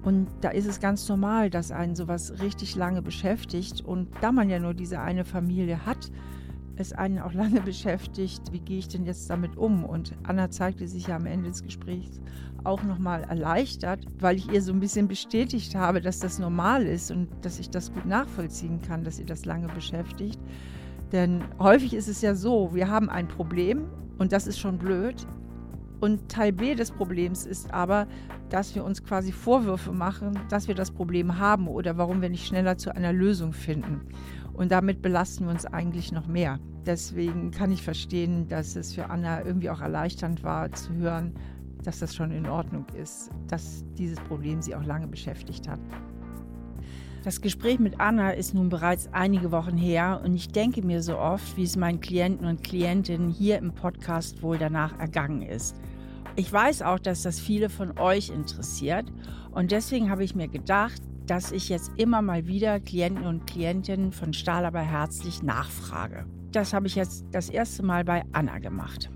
[0.04, 3.82] Und da ist es ganz normal, dass einen sowas richtig lange beschäftigt.
[3.82, 6.12] Und da man ja nur diese eine Familie hat,
[6.78, 9.84] es einen auch lange beschäftigt, wie gehe ich denn jetzt damit um?
[9.84, 12.20] Und Anna zeigte sich ja am Ende des Gesprächs
[12.64, 17.12] auch nochmal erleichtert, weil ich ihr so ein bisschen bestätigt habe, dass das normal ist
[17.12, 20.40] und dass ich das gut nachvollziehen kann, dass ihr das lange beschäftigt.
[21.12, 23.86] Denn häufig ist es ja so, wir haben ein Problem
[24.18, 25.26] und das ist schon blöd.
[26.00, 28.08] Und Teil B des Problems ist aber,
[28.50, 32.48] dass wir uns quasi Vorwürfe machen, dass wir das Problem haben oder warum wir nicht
[32.48, 34.02] schneller zu einer Lösung finden.
[34.54, 36.60] Und damit belasten wir uns eigentlich noch mehr.
[36.86, 41.34] Deswegen kann ich verstehen, dass es für Anna irgendwie auch erleichternd war zu hören,
[41.84, 45.80] dass das schon in Ordnung ist, dass dieses Problem sie auch lange beschäftigt hat.
[47.30, 51.20] Das Gespräch mit Anna ist nun bereits einige Wochen her und ich denke mir so
[51.20, 55.76] oft, wie es meinen Klienten und Klientinnen hier im Podcast wohl danach ergangen ist.
[56.36, 59.06] Ich weiß auch, dass das viele von euch interessiert
[59.52, 64.12] und deswegen habe ich mir gedacht, dass ich jetzt immer mal wieder Klienten und Klientinnen
[64.12, 66.26] von Stahl aber herzlich nachfrage.
[66.52, 69.12] Das habe ich jetzt das erste Mal bei Anna gemacht.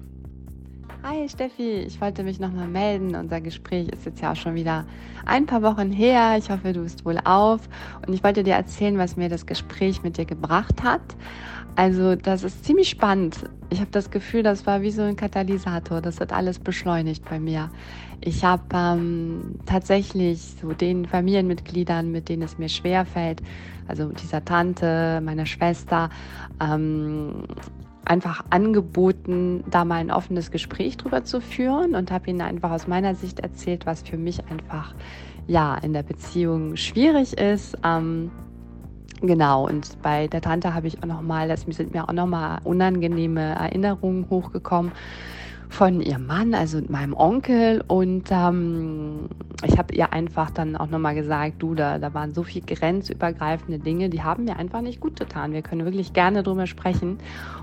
[1.06, 3.14] Hi Steffi, ich wollte mich nochmal melden.
[3.16, 4.86] Unser Gespräch ist jetzt ja auch schon wieder
[5.26, 6.38] ein paar Wochen her.
[6.38, 7.68] Ich hoffe, du bist wohl auf.
[8.08, 11.01] Und ich wollte dir erzählen, was mir das Gespräch mit dir gebracht hat.
[11.76, 13.36] Also das ist ziemlich spannend.
[13.70, 15.99] Ich habe das Gefühl, das war wie so ein Katalysator.
[15.99, 17.70] Das hat alles beschleunigt bei mir.
[18.22, 23.43] Ich habe ähm, tatsächlich so den Familienmitgliedern, mit denen es mir schwer fällt,
[23.89, 26.10] also dieser Tante, meiner Schwester,
[26.62, 27.43] ähm,
[28.06, 32.88] einfach angeboten, da mal ein offenes Gespräch drüber zu führen und habe ihnen einfach aus
[32.88, 34.93] meiner Sicht erzählt, was für mich einfach
[35.47, 37.78] ja in der Beziehung schwierig ist.
[37.84, 38.32] Ähm,
[39.22, 43.56] genau, und bei der Tante habe ich auch nochmal, das sind mir auch nochmal unangenehme
[43.56, 44.91] Erinnerungen hochgekommen
[45.74, 47.84] von ihrem Mann, also meinem Onkel.
[47.88, 49.28] Und ähm,
[49.66, 53.80] ich habe ihr einfach dann auch nochmal gesagt, du, da, da waren so viele grenzübergreifende
[53.80, 55.52] Dinge, die haben mir einfach nicht gut getan.
[55.52, 57.18] Wir können wirklich gerne drüber sprechen.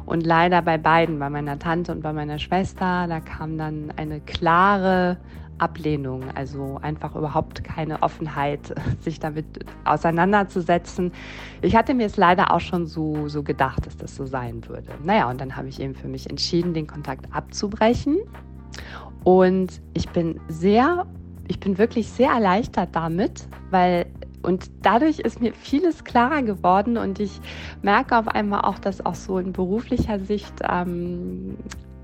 [0.06, 4.18] Und leider bei beiden, bei meiner Tante und bei meiner Schwester, da kam dann eine
[4.20, 5.18] klare
[5.60, 9.46] Ablehnung, also einfach überhaupt keine Offenheit, sich damit
[9.84, 11.12] auseinanderzusetzen.
[11.62, 14.88] Ich hatte mir es leider auch schon so, so gedacht, dass das so sein würde.
[15.04, 18.18] Naja, und dann habe ich eben für mich entschieden, den Kontakt abzubrechen.
[19.24, 21.06] Und ich bin sehr,
[21.48, 24.06] ich bin wirklich sehr erleichtert damit, weil
[24.42, 27.40] und dadurch ist mir vieles klarer geworden und ich
[27.82, 31.58] merke auf einmal auch, dass auch so in beruflicher Sicht ähm,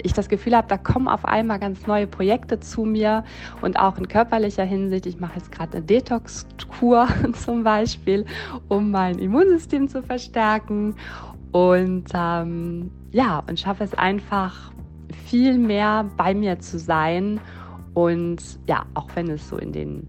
[0.07, 3.25] ich das Gefühl habe, da kommen auf einmal ganz neue Projekte zu mir
[3.61, 5.07] und auch in körperlicher Hinsicht.
[5.07, 8.25] Ich mache jetzt gerade eine Detox-Kur zum Beispiel,
[8.69, 10.95] um mein Immunsystem zu verstärken
[11.53, 14.73] und ähm, ja, und schaffe es einfach
[15.27, 17.41] viel mehr bei mir zu sein
[17.95, 20.07] und ja, auch wenn es so in den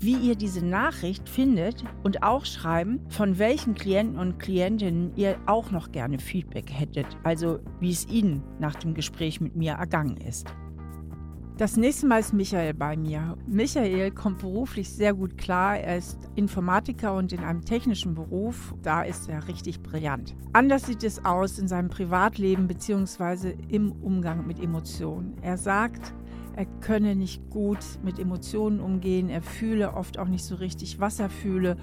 [0.00, 5.70] wie ihr diese Nachricht findet und auch schreiben, von welchen Klienten und Klientinnen ihr auch
[5.70, 10.46] noch gerne Feedback hättet, also wie es Ihnen nach dem Gespräch mit mir ergangen ist.
[11.58, 13.36] Das nächste Mal ist Michael bei mir.
[13.48, 15.76] Michael kommt beruflich sehr gut klar.
[15.76, 18.72] Er ist Informatiker und in einem technischen Beruf.
[18.82, 20.36] Da ist er richtig brillant.
[20.52, 23.56] Anders sieht es aus in seinem Privatleben bzw.
[23.70, 25.34] im Umgang mit Emotionen.
[25.42, 26.14] Er sagt,
[26.58, 31.20] er könne nicht gut mit Emotionen umgehen, er fühle oft auch nicht so richtig, was
[31.20, 31.76] er fühle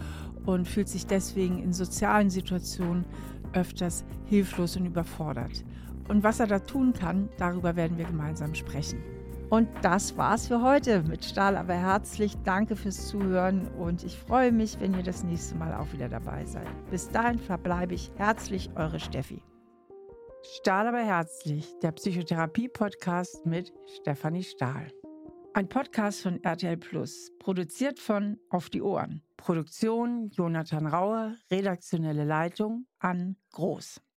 [0.45, 3.05] und fühlt sich deswegen in sozialen Situationen
[3.53, 5.63] öfters hilflos und überfordert.
[6.09, 9.01] Und was er da tun kann, darüber werden wir gemeinsam sprechen.
[9.49, 12.35] Und das war's für heute mit Stahl aber herzlich.
[12.43, 16.45] Danke fürs Zuhören und ich freue mich, wenn ihr das nächste Mal auch wieder dabei
[16.45, 16.67] seid.
[16.91, 19.41] Bis dahin verbleibe ich herzlich eure Steffi.
[20.53, 24.91] Stahl aber herzlich, der Psychotherapie-Podcast mit Stefanie Stahl.
[25.55, 29.23] Ein Podcast von RTL Plus, produziert von Auf die Ohren.
[29.37, 34.05] Produktion Jonathan Rauer, redaktionelle Leitung an Groß.